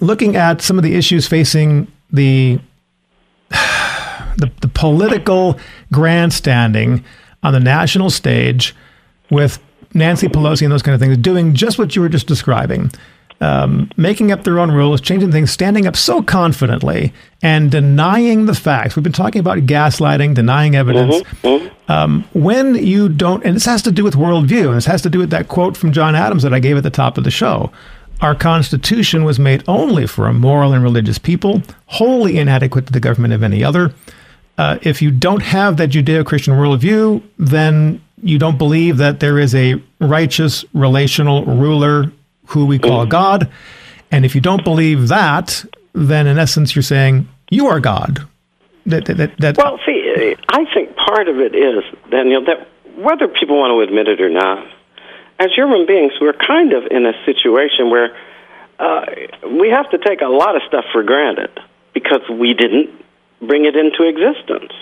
looking 0.00 0.36
at 0.36 0.60
some 0.60 0.78
of 0.78 0.82
the 0.82 0.94
issues 0.94 1.28
facing 1.28 1.86
the, 2.10 2.58
the, 3.50 4.50
the 4.60 4.68
political 4.68 5.58
grandstanding 5.92 7.04
on 7.42 7.52
the 7.52 7.60
national 7.60 8.10
stage 8.10 8.74
with 9.30 9.62
Nancy 9.92 10.28
Pelosi 10.28 10.62
and 10.62 10.72
those 10.72 10.82
kind 10.82 10.94
of 10.94 11.00
things, 11.00 11.16
doing 11.18 11.54
just 11.54 11.78
what 11.78 11.94
you 11.94 12.02
were 12.02 12.08
just 12.08 12.26
describing. 12.26 12.90
Um, 13.40 13.90
making 13.96 14.32
up 14.32 14.44
their 14.44 14.58
own 14.58 14.70
rules, 14.70 15.00
changing 15.00 15.32
things, 15.32 15.50
standing 15.50 15.86
up 15.86 15.96
so 15.96 16.22
confidently, 16.22 17.12
and 17.42 17.70
denying 17.70 18.46
the 18.46 18.54
facts. 18.54 18.96
We've 18.96 19.02
been 19.02 19.12
talking 19.12 19.40
about 19.40 19.58
gaslighting, 19.58 20.34
denying 20.34 20.76
evidence. 20.76 21.16
Mm-hmm. 21.16 21.46
mm-hmm. 21.46 21.74
Um, 21.86 22.24
when 22.32 22.76
you 22.76 23.10
don't, 23.10 23.44
and 23.44 23.56
this 23.56 23.66
has 23.66 23.82
to 23.82 23.92
do 23.92 24.04
with 24.04 24.14
worldview, 24.14 24.68
and 24.68 24.76
this 24.76 24.86
has 24.86 25.02
to 25.02 25.10
do 25.10 25.18
with 25.18 25.28
that 25.30 25.48
quote 25.48 25.76
from 25.76 25.92
John 25.92 26.14
Adams 26.14 26.42
that 26.42 26.54
I 26.54 26.58
gave 26.58 26.78
at 26.78 26.82
the 26.82 26.90
top 26.90 27.18
of 27.18 27.24
the 27.24 27.30
show. 27.30 27.70
Our 28.20 28.34
Constitution 28.34 29.24
was 29.24 29.38
made 29.38 29.62
only 29.68 30.06
for 30.06 30.26
a 30.26 30.32
moral 30.32 30.72
and 30.72 30.82
religious 30.82 31.18
people, 31.18 31.62
wholly 31.86 32.38
inadequate 32.38 32.86
to 32.86 32.92
the 32.92 33.00
government 33.00 33.34
of 33.34 33.42
any 33.42 33.62
other. 33.62 33.92
Uh, 34.56 34.78
if 34.82 35.02
you 35.02 35.10
don't 35.10 35.42
have 35.42 35.76
that 35.76 35.90
Judeo 35.90 36.24
Christian 36.24 36.54
worldview, 36.54 37.22
then 37.38 38.00
you 38.22 38.38
don't 38.38 38.56
believe 38.56 38.96
that 38.98 39.20
there 39.20 39.38
is 39.38 39.54
a 39.54 39.82
righteous, 40.00 40.64
relational 40.72 41.44
ruler 41.44 42.12
who 42.46 42.66
we 42.66 42.78
call 42.78 43.06
God. 43.06 43.50
And 44.10 44.24
if 44.24 44.34
you 44.34 44.40
don't 44.40 44.64
believe 44.64 45.08
that, 45.08 45.64
then 45.92 46.26
in 46.26 46.38
essence, 46.38 46.76
you're 46.76 46.82
saying 46.82 47.28
you 47.50 47.66
are 47.66 47.80
God. 47.80 48.26
That, 48.86 49.06
that, 49.06 49.36
that, 49.38 49.56
well, 49.56 49.78
see, 49.86 50.36
I 50.48 50.66
think 50.74 50.94
part 50.96 51.28
of 51.28 51.38
it 51.38 51.54
is, 51.54 51.82
Daniel, 52.10 52.44
that 52.44 52.68
whether 52.96 53.28
people 53.28 53.58
want 53.58 53.72
to 53.72 53.80
admit 53.80 54.08
it 54.08 54.20
or 54.20 54.28
not, 54.28 54.66
as 55.38 55.48
human 55.54 55.86
beings, 55.86 56.12
we're 56.20 56.34
kind 56.34 56.72
of 56.72 56.84
in 56.90 57.06
a 57.06 57.12
situation 57.24 57.90
where 57.90 58.16
uh, 58.78 59.06
we 59.58 59.70
have 59.70 59.90
to 59.90 59.98
take 59.98 60.20
a 60.20 60.28
lot 60.28 60.54
of 60.54 60.62
stuff 60.68 60.84
for 60.92 61.02
granted 61.02 61.50
because 61.92 62.20
we 62.30 62.54
didn't 62.54 62.90
bring 63.40 63.64
it 63.64 63.76
into 63.76 64.04
existence. 64.06 64.72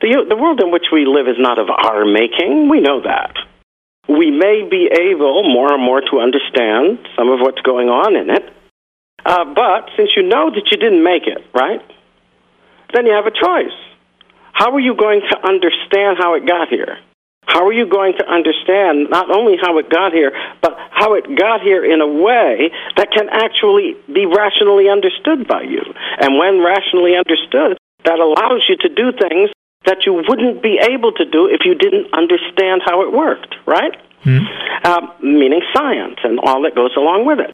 The, 0.00 0.26
the 0.28 0.36
world 0.36 0.60
in 0.60 0.70
which 0.70 0.86
we 0.92 1.06
live 1.06 1.28
is 1.28 1.36
not 1.38 1.58
of 1.58 1.70
our 1.70 2.04
making. 2.04 2.68
We 2.68 2.80
know 2.80 3.00
that. 3.02 3.36
We 4.08 4.30
may 4.30 4.68
be 4.68 4.90
able 4.92 5.42
more 5.44 5.72
and 5.72 5.82
more 5.82 6.00
to 6.00 6.20
understand 6.20 6.98
some 7.16 7.30
of 7.30 7.40
what's 7.40 7.60
going 7.62 7.88
on 7.88 8.16
in 8.16 8.30
it. 8.30 8.44
Uh, 9.24 9.44
but 9.44 9.88
since 9.96 10.10
you 10.16 10.22
know 10.22 10.50
that 10.50 10.68
you 10.70 10.76
didn't 10.76 11.02
make 11.02 11.26
it, 11.26 11.40
right? 11.54 11.80
Then 12.92 13.06
you 13.06 13.12
have 13.12 13.26
a 13.26 13.32
choice. 13.32 13.74
How 14.52 14.72
are 14.74 14.80
you 14.80 14.94
going 14.94 15.22
to 15.30 15.36
understand 15.42 16.18
how 16.20 16.34
it 16.34 16.46
got 16.46 16.68
here? 16.68 16.98
How 17.46 17.66
are 17.66 17.72
you 17.72 17.86
going 17.86 18.14
to 18.18 18.26
understand 18.26 19.10
not 19.10 19.30
only 19.30 19.56
how 19.60 19.78
it 19.78 19.88
got 19.90 20.12
here, 20.12 20.32
but 20.62 20.76
how 20.90 21.14
it 21.14 21.24
got 21.36 21.60
here 21.60 21.84
in 21.84 22.00
a 22.00 22.06
way 22.06 22.70
that 22.96 23.10
can 23.12 23.28
actually 23.28 23.96
be 24.12 24.26
rationally 24.26 24.88
understood 24.88 25.46
by 25.46 25.62
you? 25.62 25.82
And 26.20 26.38
when 26.38 26.64
rationally 26.64 27.16
understood, 27.16 27.76
that 28.04 28.18
allows 28.20 28.64
you 28.68 28.76
to 28.84 28.88
do 28.88 29.12
things 29.12 29.50
that 29.86 30.06
you 30.06 30.14
wouldn't 30.26 30.62
be 30.62 30.78
able 30.80 31.12
to 31.12 31.24
do 31.24 31.46
if 31.46 31.60
you 31.64 31.74
didn't 31.74 32.12
understand 32.14 32.82
how 32.84 33.02
it 33.02 33.12
worked, 33.12 33.54
right? 33.66 33.94
Hmm. 34.22 34.38
Uh, 34.82 35.06
meaning 35.22 35.60
science 35.74 36.18
and 36.24 36.40
all 36.40 36.62
that 36.62 36.74
goes 36.74 36.96
along 36.96 37.26
with 37.26 37.40
it. 37.40 37.52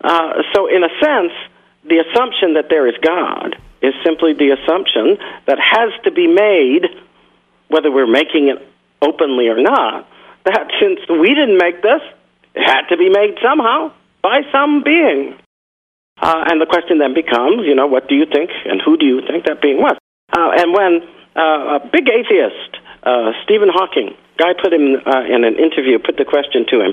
Uh, 0.00 0.42
so, 0.54 0.66
in 0.66 0.82
a 0.82 0.90
sense, 1.00 1.32
the 1.84 1.98
assumption 1.98 2.54
that 2.54 2.68
there 2.68 2.86
is 2.86 2.94
God 3.02 3.56
is 3.82 3.94
simply 4.04 4.32
the 4.32 4.50
assumption 4.50 5.18
that 5.46 5.58
has 5.58 5.90
to 6.04 6.10
be 6.10 6.26
made, 6.26 6.86
whether 7.68 7.90
we're 7.90 8.10
making 8.10 8.48
it 8.48 8.66
openly 9.00 9.48
or 9.48 9.60
not, 9.60 10.08
that 10.44 10.70
since 10.80 11.00
we 11.08 11.34
didn't 11.34 11.58
make 11.58 11.82
this, 11.82 12.02
it 12.54 12.62
had 12.62 12.88
to 12.88 12.96
be 12.96 13.08
made 13.08 13.38
somehow 13.42 13.92
by 14.22 14.42
some 14.50 14.82
being. 14.82 15.38
Uh, 16.20 16.44
and 16.50 16.60
the 16.60 16.66
question 16.66 16.98
then 16.98 17.14
becomes, 17.14 17.62
you 17.64 17.74
know, 17.74 17.86
what 17.86 18.08
do 18.08 18.16
you 18.16 18.26
think 18.26 18.50
and 18.66 18.82
who 18.82 18.96
do 18.96 19.06
you 19.06 19.20
think 19.26 19.44
that 19.46 19.62
being 19.62 19.78
was? 19.78 19.96
Uh, 20.32 20.50
and 20.56 20.72
when 20.74 21.02
uh, 21.38 21.78
a 21.78 21.90
big 21.92 22.10
atheist, 22.10 22.82
uh, 23.06 23.30
Stephen 23.44 23.70
Hawking, 23.70 24.18
guy 24.38 24.58
put 24.58 24.72
him 24.72 24.98
uh, 25.06 25.22
in 25.22 25.44
an 25.44 25.54
interview, 25.54 25.98
put 25.98 26.18
the 26.18 26.26
question 26.26 26.66
to 26.68 26.82
him 26.82 26.92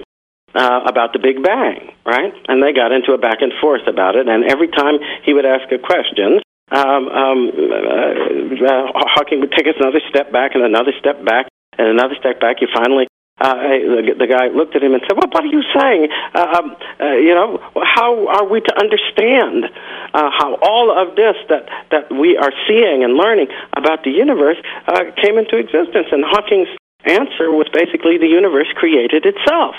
uh, 0.53 0.81
about 0.85 1.13
the 1.13 1.19
Big 1.19 1.41
Bang, 1.41 1.93
right? 2.05 2.33
And 2.47 2.61
they 2.61 2.71
got 2.71 2.91
into 2.91 3.11
a 3.13 3.17
back 3.17 3.41
and 3.41 3.51
forth 3.59 3.87
about 3.87 4.15
it. 4.15 4.29
And 4.29 4.45
every 4.45 4.69
time 4.69 5.01
he 5.25 5.33
would 5.33 5.45
ask 5.45 5.65
a 5.71 5.79
question, 5.81 6.39
um, 6.71 7.09
um, 7.09 7.39
uh, 7.49 8.65
uh, 8.65 8.85
Hawking 9.17 9.41
would 9.41 9.51
take 9.51 9.67
us 9.67 9.75
another 9.79 10.01
step 10.09 10.31
back 10.31 10.55
and 10.55 10.63
another 10.63 10.93
step 10.99 11.23
back 11.25 11.47
and 11.77 11.87
another 11.87 12.15
step 12.19 12.39
back. 12.39 12.61
You 12.61 12.67
finally 12.73 13.07
uh, 13.35 13.51
the, 13.51 14.15
the 14.17 14.27
guy 14.31 14.47
looked 14.47 14.75
at 14.75 14.81
him 14.83 14.93
and 14.95 15.03
said, 15.03 15.19
"Well, 15.19 15.27
what 15.27 15.43
are 15.43 15.51
you 15.51 15.61
saying? 15.75 16.07
Uh, 16.33 16.55
um, 16.55 16.75
uh, 17.03 17.19
you 17.19 17.35
know, 17.35 17.59
how 17.83 18.27
are 18.31 18.47
we 18.47 18.61
to 18.61 18.73
understand 18.79 19.67
uh, 20.15 20.31
how 20.31 20.55
all 20.63 20.87
of 20.95 21.15
this 21.19 21.35
that 21.49 21.67
that 21.91 22.07
we 22.09 22.37
are 22.37 22.51
seeing 22.67 23.03
and 23.03 23.19
learning 23.19 23.47
about 23.75 24.03
the 24.07 24.11
universe 24.11 24.57
uh, 24.87 25.11
came 25.21 25.37
into 25.37 25.57
existence?" 25.59 26.07
And 26.11 26.23
Hawking's 26.23 26.71
answer 27.03 27.51
was 27.51 27.67
basically, 27.75 28.17
"The 28.17 28.31
universe 28.31 28.71
created 28.75 29.25
itself." 29.27 29.75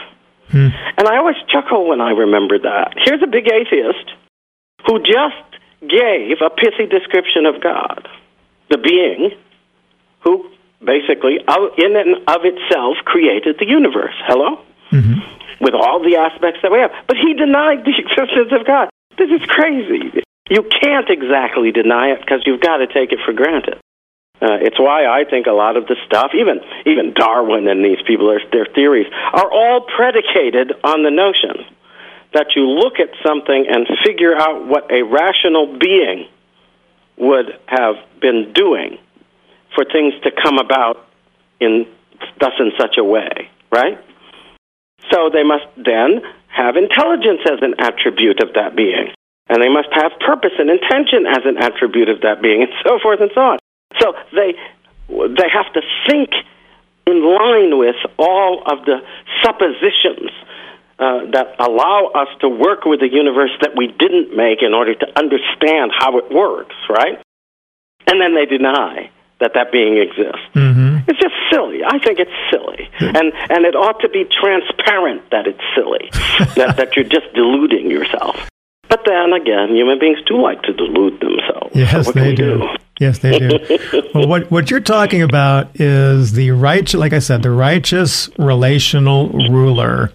Hmm. 0.50 0.68
And 0.98 1.08
I 1.08 1.16
always 1.16 1.36
chuckle 1.48 1.88
when 1.88 2.00
I 2.00 2.10
remember 2.10 2.58
that. 2.58 2.94
Here's 3.04 3.22
a 3.22 3.26
big 3.26 3.48
atheist 3.50 4.12
who 4.86 5.00
just 5.00 5.42
gave 5.80 6.38
a 6.44 6.50
pithy 6.50 6.86
description 6.86 7.46
of 7.46 7.60
God, 7.60 8.08
the 8.70 8.78
being 8.78 9.30
who 10.20 10.50
basically, 10.84 11.38
in 11.78 11.96
and 11.96 12.16
of 12.28 12.44
itself, 12.44 12.96
created 13.04 13.56
the 13.58 13.66
universe. 13.66 14.14
Hello? 14.26 14.60
Mm-hmm. 14.92 15.64
With 15.64 15.74
all 15.74 16.02
the 16.02 16.16
aspects 16.16 16.60
that 16.62 16.70
we 16.70 16.78
have. 16.78 16.92
But 17.06 17.16
he 17.16 17.34
denied 17.34 17.84
the 17.84 17.94
existence 17.98 18.52
of 18.52 18.66
God. 18.66 18.88
This 19.18 19.30
is 19.30 19.46
crazy. 19.46 20.22
You 20.48 20.62
can't 20.62 21.08
exactly 21.10 21.72
deny 21.72 22.12
it 22.12 22.20
because 22.20 22.42
you've 22.46 22.60
got 22.60 22.78
to 22.78 22.86
take 22.86 23.12
it 23.12 23.18
for 23.24 23.32
granted. 23.32 23.78
Uh, 24.40 24.60
it's 24.60 24.78
why 24.78 25.06
I 25.06 25.24
think 25.24 25.46
a 25.46 25.52
lot 25.52 25.76
of 25.76 25.86
the 25.86 25.96
stuff, 26.06 26.32
even 26.34 26.60
even 26.84 27.14
Darwin 27.14 27.66
and 27.68 27.82
these 27.82 27.98
people, 28.06 28.28
their, 28.28 28.42
their 28.52 28.66
theories, 28.74 29.06
are 29.32 29.50
all 29.50 29.80
predicated 29.96 30.72
on 30.84 31.02
the 31.02 31.10
notion 31.10 31.64
that 32.34 32.48
you 32.54 32.68
look 32.68 33.00
at 33.00 33.08
something 33.24 33.66
and 33.66 33.86
figure 34.04 34.36
out 34.36 34.66
what 34.66 34.92
a 34.92 35.02
rational 35.02 35.78
being 35.78 36.28
would 37.16 37.46
have 37.66 37.96
been 38.20 38.52
doing 38.52 38.98
for 39.74 39.84
things 39.84 40.12
to 40.22 40.30
come 40.30 40.58
about 40.58 41.08
in 41.58 41.86
thus 42.38 42.52
in 42.60 42.72
such 42.78 42.98
a 42.98 43.04
way, 43.04 43.48
right? 43.72 43.98
So 45.10 45.30
they 45.32 45.44
must 45.44 45.64
then 45.76 46.20
have 46.48 46.76
intelligence 46.76 47.40
as 47.46 47.60
an 47.62 47.74
attribute 47.78 48.42
of 48.42 48.52
that 48.54 48.76
being. 48.76 49.15
And 49.48 49.62
they 49.62 49.68
must 49.68 49.88
have 49.92 50.12
purpose 50.20 50.52
and 50.58 50.70
intention 50.70 51.26
as 51.26 51.44
an 51.44 51.56
attribute 51.58 52.08
of 52.08 52.22
that 52.22 52.42
being, 52.42 52.62
and 52.62 52.72
so 52.84 52.98
forth 53.02 53.20
and 53.20 53.30
so 53.34 53.40
on. 53.40 53.58
So 54.00 54.14
they 54.32 54.54
they 55.08 55.48
have 55.48 55.72
to 55.74 55.82
think 56.08 56.30
in 57.06 57.22
line 57.22 57.78
with 57.78 57.96
all 58.18 58.62
of 58.66 58.84
the 58.84 58.98
suppositions 59.42 60.30
uh, 60.98 61.30
that 61.30 61.54
allow 61.60 62.10
us 62.14 62.28
to 62.40 62.48
work 62.48 62.84
with 62.84 63.00
the 63.00 63.08
universe 63.08 63.52
that 63.60 63.76
we 63.76 63.86
didn't 63.86 64.36
make 64.36 64.62
in 64.62 64.74
order 64.74 64.94
to 64.94 65.06
understand 65.16 65.92
how 65.96 66.18
it 66.18 66.32
works, 66.32 66.74
right? 66.88 67.22
And 68.06 68.20
then 68.20 68.34
they 68.34 68.46
deny 68.46 69.10
that 69.38 69.52
that 69.54 69.70
being 69.70 69.98
exists. 69.98 70.40
Mm-hmm. 70.54 71.08
It's 71.08 71.20
just 71.20 71.34
silly. 71.52 71.84
I 71.84 71.98
think 71.98 72.18
it's 72.18 72.32
silly, 72.50 72.88
and 72.98 73.32
and 73.50 73.64
it 73.64 73.76
ought 73.76 74.00
to 74.00 74.08
be 74.08 74.24
transparent 74.24 75.30
that 75.30 75.46
it's 75.46 75.60
silly, 75.76 76.08
that 76.56 76.76
that 76.78 76.96
you're 76.96 77.04
just 77.04 77.32
deluding 77.34 77.90
yourself. 77.90 78.48
But 78.88 79.02
then 79.04 79.32
again, 79.32 79.74
human 79.74 79.98
beings 79.98 80.18
do 80.26 80.40
like 80.40 80.62
to 80.62 80.72
delude 80.72 81.20
themselves. 81.20 81.74
Yes, 81.74 82.06
so 82.06 82.12
they 82.12 82.34
do. 82.34 82.58
do? 82.58 82.68
Yes, 83.00 83.18
they 83.18 83.38
do. 83.38 83.78
well, 84.14 84.28
what 84.28 84.50
what 84.50 84.70
you're 84.70 84.80
talking 84.80 85.22
about 85.22 85.68
is 85.80 86.32
the 86.32 86.52
right, 86.52 86.92
like 86.94 87.12
I 87.12 87.18
said, 87.18 87.42
the 87.42 87.50
righteous 87.50 88.30
relational 88.38 89.28
ruler, 89.50 90.12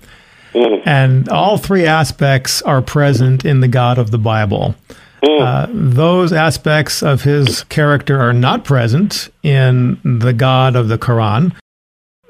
mm. 0.53 0.81
and 0.85 1.29
all 1.29 1.57
three 1.57 1.85
aspects 1.85 2.61
are 2.63 2.81
present 2.81 3.45
in 3.45 3.59
the 3.59 3.67
God 3.67 3.97
of 3.97 4.11
the 4.11 4.17
Bible. 4.17 4.75
Mm. 5.21 5.41
Uh, 5.41 5.67
those 5.69 6.33
aspects 6.33 7.03
of 7.03 7.21
his 7.23 7.63
character 7.65 8.19
are 8.19 8.33
not 8.33 8.63
present 8.63 9.29
in 9.43 9.99
the 10.03 10.33
God 10.33 10.75
of 10.75 10.87
the 10.87 10.97
Quran. 10.97 11.55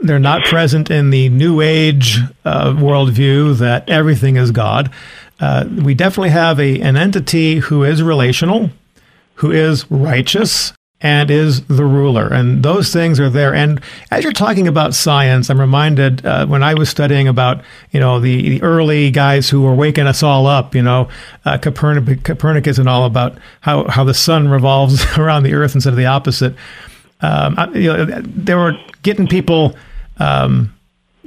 They're 0.01 0.19
not 0.19 0.43
present 0.45 0.89
in 0.89 1.11
the 1.11 1.29
New 1.29 1.61
Age 1.61 2.17
uh, 2.43 2.73
worldview 2.73 3.57
that 3.59 3.87
everything 3.87 4.35
is 4.35 4.51
God. 4.51 4.91
Uh, 5.41 5.67
we 5.83 5.93
definitely 5.95 6.29
have 6.29 6.59
a, 6.59 6.79
an 6.81 6.95
entity 6.95 7.57
who 7.57 7.83
is 7.83 8.01
relational, 8.03 8.69
who 9.35 9.51
is 9.51 9.89
righteous, 9.89 10.71
and 11.01 11.31
is 11.31 11.65
the 11.65 11.83
ruler. 11.83 12.31
And 12.31 12.61
those 12.61 12.93
things 12.93 13.19
are 13.19 13.29
there. 13.29 13.53
And 13.53 13.81
as 14.11 14.23
you're 14.23 14.33
talking 14.33 14.67
about 14.67 14.93
science, 14.93 15.49
I'm 15.49 15.59
reminded 15.59 16.23
uh, 16.23 16.45
when 16.45 16.61
I 16.61 16.75
was 16.75 16.89
studying 16.89 17.27
about, 17.27 17.63
you 17.91 17.99
know, 17.99 18.19
the, 18.19 18.49
the, 18.49 18.61
early 18.61 19.09
guys 19.09 19.49
who 19.49 19.61
were 19.63 19.73
waking 19.73 20.05
us 20.05 20.21
all 20.21 20.45
up, 20.45 20.75
you 20.75 20.83
know, 20.83 21.09
uh, 21.45 21.57
Copernic, 21.57 22.23
Copernicus 22.23 22.77
and 22.77 22.87
all 22.87 23.05
about 23.05 23.37
how, 23.61 23.87
how 23.87 24.03
the 24.03 24.13
sun 24.13 24.47
revolves 24.47 25.03
around 25.17 25.41
the 25.41 25.53
earth 25.53 25.73
instead 25.73 25.91
of 25.91 25.97
the 25.97 26.05
opposite. 26.05 26.53
Um, 27.21 27.57
you 27.73 27.91
know, 27.91 28.05
they 28.05 28.53
were 28.53 28.73
getting 29.01 29.27
people 29.27 29.75
um, 30.17 30.71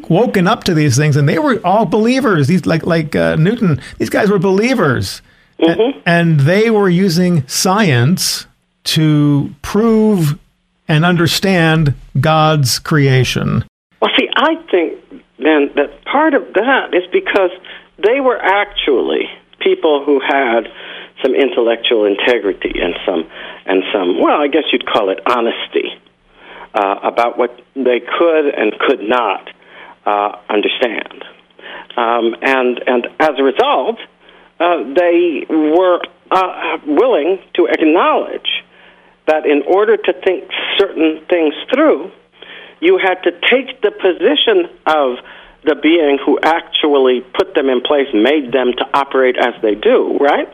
woken 0.08 0.46
up 0.46 0.64
to 0.64 0.74
these 0.74 0.96
things, 0.96 1.16
and 1.16 1.28
they 1.28 1.38
were 1.38 1.60
all 1.64 1.86
believers. 1.86 2.46
These 2.48 2.66
like 2.66 2.86
like 2.86 3.14
uh, 3.14 3.36
Newton, 3.36 3.80
these 3.98 4.10
guys 4.10 4.30
were 4.30 4.38
believers, 4.38 5.22
mm-hmm. 5.58 5.98
and 6.06 6.40
they 6.40 6.70
were 6.70 6.88
using 6.88 7.46
science 7.48 8.46
to 8.84 9.54
prove 9.62 10.38
and 10.88 11.04
understand 11.04 11.94
God's 12.20 12.78
creation? 12.78 13.64
Well, 14.00 14.10
see, 14.18 14.28
I 14.36 14.56
think 14.70 15.00
then 15.38 15.70
that 15.76 16.04
part 16.04 16.34
of 16.34 16.52
that 16.54 16.94
is 16.94 17.04
because 17.10 17.50
they 17.98 18.20
were 18.20 18.38
actually 18.38 19.28
people 19.60 20.04
who 20.04 20.20
had 20.20 20.68
some 21.22 21.34
intellectual 21.34 22.04
integrity 22.04 22.72
and 22.80 22.94
some 23.06 23.28
and 23.66 23.82
some 23.92 24.20
well, 24.20 24.40
I 24.40 24.48
guess 24.48 24.64
you'd 24.72 24.86
call 24.86 25.10
it 25.10 25.20
honesty 25.26 25.98
uh, 26.74 26.96
about 27.02 27.38
what 27.38 27.58
they 27.74 28.00
could 28.00 28.48
and 28.48 28.78
could 28.78 29.00
not 29.00 29.48
uh, 30.06 30.36
understand, 30.48 31.24
um, 31.96 32.34
and 32.42 32.80
and 32.86 33.06
as 33.20 33.30
a 33.38 33.42
result, 33.42 33.98
uh, 34.60 34.82
they 34.94 35.46
were 35.48 36.00
uh, 36.30 36.78
willing 36.86 37.38
to 37.54 37.66
acknowledge 37.66 38.64
that 39.26 39.46
in 39.46 39.62
order 39.66 39.96
to 39.96 40.12
think 40.24 40.50
certain 40.78 41.24
things 41.30 41.54
through, 41.72 42.10
you 42.80 42.98
had 42.98 43.22
to 43.22 43.32
take 43.32 43.80
the 43.80 43.90
position 43.90 44.68
of 44.86 45.16
the 45.64 45.74
being 45.74 46.18
who 46.24 46.38
actually 46.42 47.22
put 47.36 47.54
them 47.54 47.68
in 47.68 47.80
place, 47.80 48.08
made 48.12 48.52
them 48.52 48.72
to 48.76 48.84
operate 48.92 49.36
as 49.38 49.54
they 49.62 49.74
do, 49.74 50.18
right? 50.20 50.48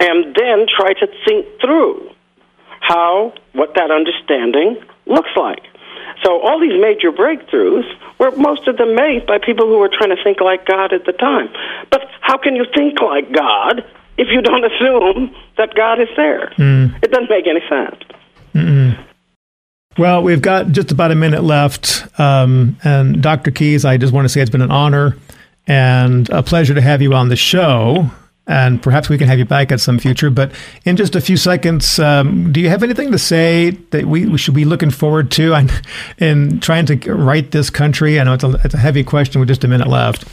And 0.00 0.34
then 0.36 0.66
try 0.70 0.92
to 0.92 1.06
think 1.26 1.46
through 1.60 2.10
how, 2.80 3.34
what 3.52 3.74
that 3.74 3.90
understanding 3.90 4.76
looks 5.06 5.30
like. 5.36 5.62
So 6.24 6.40
all 6.40 6.60
these 6.60 6.80
major 6.80 7.12
breakthroughs 7.12 7.86
were 8.18 8.30
most 8.32 8.66
of 8.66 8.76
them 8.76 8.94
made 8.94 9.26
by 9.26 9.38
people 9.38 9.66
who 9.66 9.78
were 9.78 9.90
trying 9.90 10.14
to 10.14 10.22
think 10.22 10.40
like 10.40 10.66
God 10.66 10.92
at 10.92 11.04
the 11.04 11.12
time. 11.12 11.48
But 11.90 12.02
how 12.20 12.38
can 12.38 12.56
you 12.56 12.66
think 12.74 13.00
like 13.00 13.32
God 13.32 13.84
if 14.18 14.28
you 14.30 14.42
don't 14.42 14.64
assume 14.72 15.34
that 15.56 15.74
God 15.74 16.00
is 16.00 16.08
there. 16.16 16.52
Mm. 16.58 17.02
It 17.02 17.10
doesn't 17.10 17.30
make 17.30 17.46
any 17.46 17.60
sense. 17.68 18.02
Mm-mm. 18.54 19.04
Well, 19.96 20.22
we've 20.22 20.42
got 20.42 20.68
just 20.68 20.92
about 20.92 21.10
a 21.10 21.14
minute 21.14 21.42
left. 21.42 22.06
Um, 22.20 22.76
and 22.84 23.22
Dr. 23.22 23.50
Keyes, 23.50 23.84
I 23.84 23.96
just 23.96 24.12
want 24.12 24.26
to 24.26 24.28
say 24.28 24.40
it's 24.40 24.50
been 24.50 24.62
an 24.62 24.70
honor 24.70 25.16
and 25.66 26.28
a 26.30 26.42
pleasure 26.42 26.74
to 26.74 26.80
have 26.80 27.02
you 27.02 27.14
on 27.14 27.28
the 27.28 27.36
show. 27.36 28.10
And 28.48 28.82
perhaps 28.82 29.08
we 29.08 29.18
can 29.18 29.28
have 29.28 29.38
you 29.38 29.44
back 29.44 29.70
at 29.70 29.78
some 29.78 29.98
future. 29.98 30.30
But 30.30 30.52
in 30.84 30.96
just 30.96 31.14
a 31.14 31.20
few 31.20 31.36
seconds, 31.36 31.98
um, 31.98 32.50
do 32.52 32.60
you 32.60 32.68
have 32.70 32.82
anything 32.82 33.12
to 33.12 33.18
say 33.18 33.70
that 33.90 34.06
we, 34.06 34.26
we 34.26 34.38
should 34.38 34.54
be 34.54 34.64
looking 34.64 34.90
forward 34.90 35.30
to 35.32 35.54
in 36.18 36.58
trying 36.60 36.86
to 36.86 36.96
right 37.14 37.50
this 37.50 37.70
country? 37.70 38.18
I 38.18 38.24
know 38.24 38.32
it's 38.32 38.44
a, 38.44 38.58
it's 38.64 38.74
a 38.74 38.78
heavy 38.78 39.04
question 39.04 39.38
with 39.38 39.48
just 39.48 39.64
a 39.64 39.68
minute 39.68 39.86
left. 39.86 40.24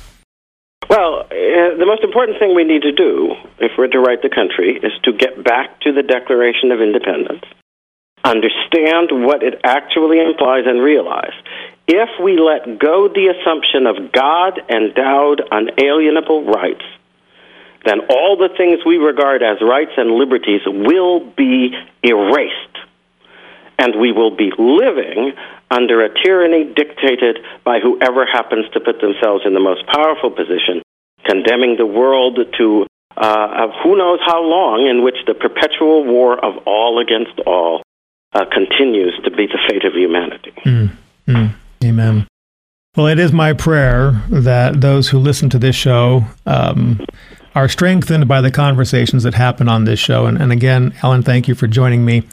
Well, 0.89 1.25
uh, 1.25 1.77
the 1.77 1.85
most 1.85 2.03
important 2.03 2.39
thing 2.39 2.55
we 2.55 2.63
need 2.63 2.83
to 2.83 2.91
do, 2.91 3.35
if 3.59 3.73
we're 3.77 3.87
to 3.87 3.99
right 3.99 4.21
the 4.21 4.29
country, 4.29 4.79
is 4.81 4.93
to 5.03 5.13
get 5.13 5.43
back 5.43 5.81
to 5.81 5.91
the 5.91 6.03
Declaration 6.03 6.71
of 6.71 6.79
Independence 6.79 7.43
understand 8.25 9.09
what 9.11 9.43
it 9.43 9.61
actually 9.63 10.19
implies 10.19 10.65
and 10.65 10.81
realize. 10.81 11.33
If 11.87 12.09
we 12.21 12.37
let 12.37 12.79
go 12.79 13.07
the 13.07 13.29
assumption 13.29 13.85
of 13.85 14.11
God 14.11 14.59
endowed 14.69 15.43
unalienable 15.51 16.45
rights, 16.45 16.83
then 17.85 18.01
all 18.09 18.35
the 18.35 18.49
things 18.57 18.79
we 18.85 18.97
regard 18.97 19.43
as 19.43 19.61
rights 19.61 19.91
and 19.97 20.11
liberties 20.11 20.61
will 20.65 21.19
be 21.37 21.71
erased. 22.03 22.77
And 23.77 23.99
we 23.99 24.11
will 24.11 24.35
be 24.35 24.51
living 24.57 25.33
under 25.69 26.03
a 26.03 26.09
tyranny 26.23 26.63
dictated 26.73 27.39
by 27.63 27.79
whoever 27.79 28.25
happens 28.25 28.65
to 28.73 28.79
put 28.79 29.01
themselves 29.01 29.43
in 29.45 29.53
the 29.53 29.59
most 29.59 29.85
powerful 29.87 30.31
position, 30.31 30.81
condemning 31.25 31.75
the 31.77 31.85
world 31.85 32.39
to 32.57 32.85
uh, 33.17 33.67
who 33.83 33.97
knows 33.97 34.19
how 34.25 34.41
long, 34.41 34.87
in 34.87 35.03
which 35.03 35.15
the 35.25 35.33
perpetual 35.33 36.03
war 36.03 36.33
of 36.43 36.57
all 36.65 36.99
against 36.99 37.39
all 37.45 37.81
uh, 38.33 38.45
continues 38.51 39.17
to 39.23 39.31
be 39.31 39.47
the 39.47 39.59
fate 39.69 39.85
of 39.85 39.93
humanity. 39.93 40.53
Mm, 40.65 40.91
mm, 41.27 41.55
amen. 41.83 42.27
Well, 42.95 43.07
it 43.07 43.19
is 43.19 43.31
my 43.31 43.53
prayer 43.53 44.21
that 44.29 44.81
those 44.81 45.09
who 45.09 45.19
listen 45.19 45.49
to 45.49 45.59
this 45.59 45.75
show 45.75 46.25
um, 46.45 47.05
are 47.55 47.67
strengthened 47.67 48.27
by 48.27 48.41
the 48.41 48.51
conversations 48.51 49.23
that 49.23 49.33
happen 49.33 49.67
on 49.67 49.85
this 49.85 49.99
show. 49.99 50.27
And, 50.27 50.37
and 50.39 50.51
again, 50.51 50.93
Alan, 51.01 51.23
thank 51.23 51.47
you 51.47 51.55
for 51.55 51.65
joining 51.67 52.05
me. 52.05 52.23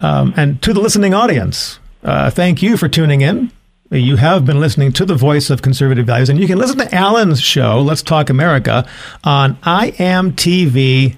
Um, 0.00 0.34
and 0.36 0.60
to 0.62 0.72
the 0.72 0.80
listening 0.80 1.14
audience, 1.14 1.78
uh, 2.02 2.30
thank 2.30 2.60
you 2.62 2.76
for 2.76 2.88
tuning 2.88 3.22
in. 3.22 3.50
You 3.90 4.16
have 4.16 4.44
been 4.44 4.60
listening 4.60 4.92
to 4.92 5.04
the 5.06 5.14
voice 5.14 5.50
of 5.50 5.62
conservative 5.62 6.06
values, 6.06 6.28
and 6.28 6.38
you 6.40 6.46
can 6.46 6.58
listen 6.58 6.78
to 6.78 6.94
Alan's 6.94 7.40
show, 7.40 7.80
Let's 7.80 8.02
Talk 8.02 8.28
America, 8.28 8.86
on 9.22 9.54
imtv.us 9.56 11.16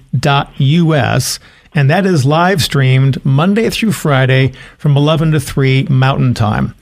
and 1.77 1.91
that 1.91 2.07
is 2.07 2.25
live 2.25 2.63
streamed 2.63 3.23
Monday 3.23 3.69
through 3.69 3.91
Friday 3.91 4.51
from 4.79 4.97
11 4.97 5.31
to 5.33 5.39
3 5.39 5.83
Mountain 5.83 6.33
Time. 6.33 6.73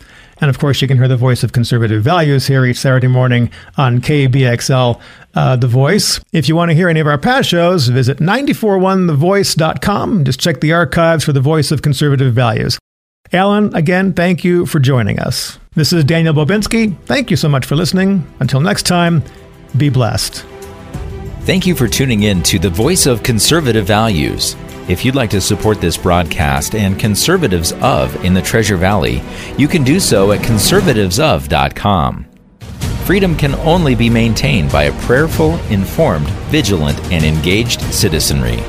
And 0.42 0.50
of 0.50 0.60
course, 0.60 0.82
you 0.82 0.88
can 0.88 0.98
hear 0.98 1.08
the 1.08 1.18
voice 1.18 1.44
of 1.44 1.54
conservative 1.54 2.04
values 2.04 2.48
here 2.48 2.66
each 2.66 2.78
Saturday 2.78 3.08
morning 3.08 3.50
on 3.78 4.02
KBXL, 4.02 5.00
uh, 5.34 5.56
The 5.56 5.68
Voice. 5.68 6.20
If 6.34 6.50
you 6.50 6.56
want 6.56 6.72
to 6.72 6.76
hear 6.76 6.90
any 6.90 7.00
of 7.00 7.08
our 7.08 7.18
past 7.18 7.50
shows, 7.50 7.88
visit 7.88 8.18
941thevoice.com. 8.18 10.26
Just 10.26 10.40
check 10.40 10.62
the 10.62 10.74
archives 10.74 11.24
for 11.24 11.34
the 11.34 11.42
voice 11.42 11.72
of 11.72 11.82
conservative 11.82 12.34
values. 12.34 12.78
Alan, 13.34 13.76
again, 13.76 14.14
thank 14.14 14.44
you 14.44 14.66
for 14.66 14.80
joining 14.80 15.20
us. 15.20 15.58
This 15.74 15.92
is 15.92 16.04
Daniel 16.04 16.34
Bobinski. 16.34 16.96
Thank 17.06 17.32
you 17.32 17.38
so 17.38 17.50
much 17.50 17.66
for 17.66 17.76
listening. 17.76 18.26
Until 18.40 18.62
next 18.62 18.84
time, 18.84 19.24
be 19.78 19.90
blessed. 19.90 20.46
Thank 21.42 21.68
you 21.68 21.76
for 21.76 21.88
tuning 21.88 22.24
in 22.24 22.42
to 22.44 22.60
the 22.60 22.70
Voice 22.70 23.06
of 23.06 23.24
Conservative 23.24 23.86
Values. 23.86 24.56
If 24.88 25.04
you'd 25.04 25.16
like 25.16 25.32
to 25.32 25.42
support 25.42 25.82
this 25.82 25.98
broadcast 25.98 26.76
and 26.76 27.00
conservatives 27.00 27.74
of 27.82 28.24
in 28.24 28.36
the 28.36 28.42
Treasure 28.42 28.78
Valley, 28.78 29.24
you 29.58 29.68
can 29.68 29.84
do 29.84 30.00
so 30.00 30.32
at 30.32 30.42
conservativesof.com. 30.42 32.26
Freedom 33.06 33.36
can 33.36 33.56
only 33.56 33.96
be 33.96 34.12
maintained 34.12 34.72
by 34.72 34.84
a 34.84 35.02
prayerful, 35.02 35.56
informed, 35.72 36.28
vigilant, 36.52 37.00
and 37.12 37.26
engaged 37.26 37.82
citizenry. 37.82 38.60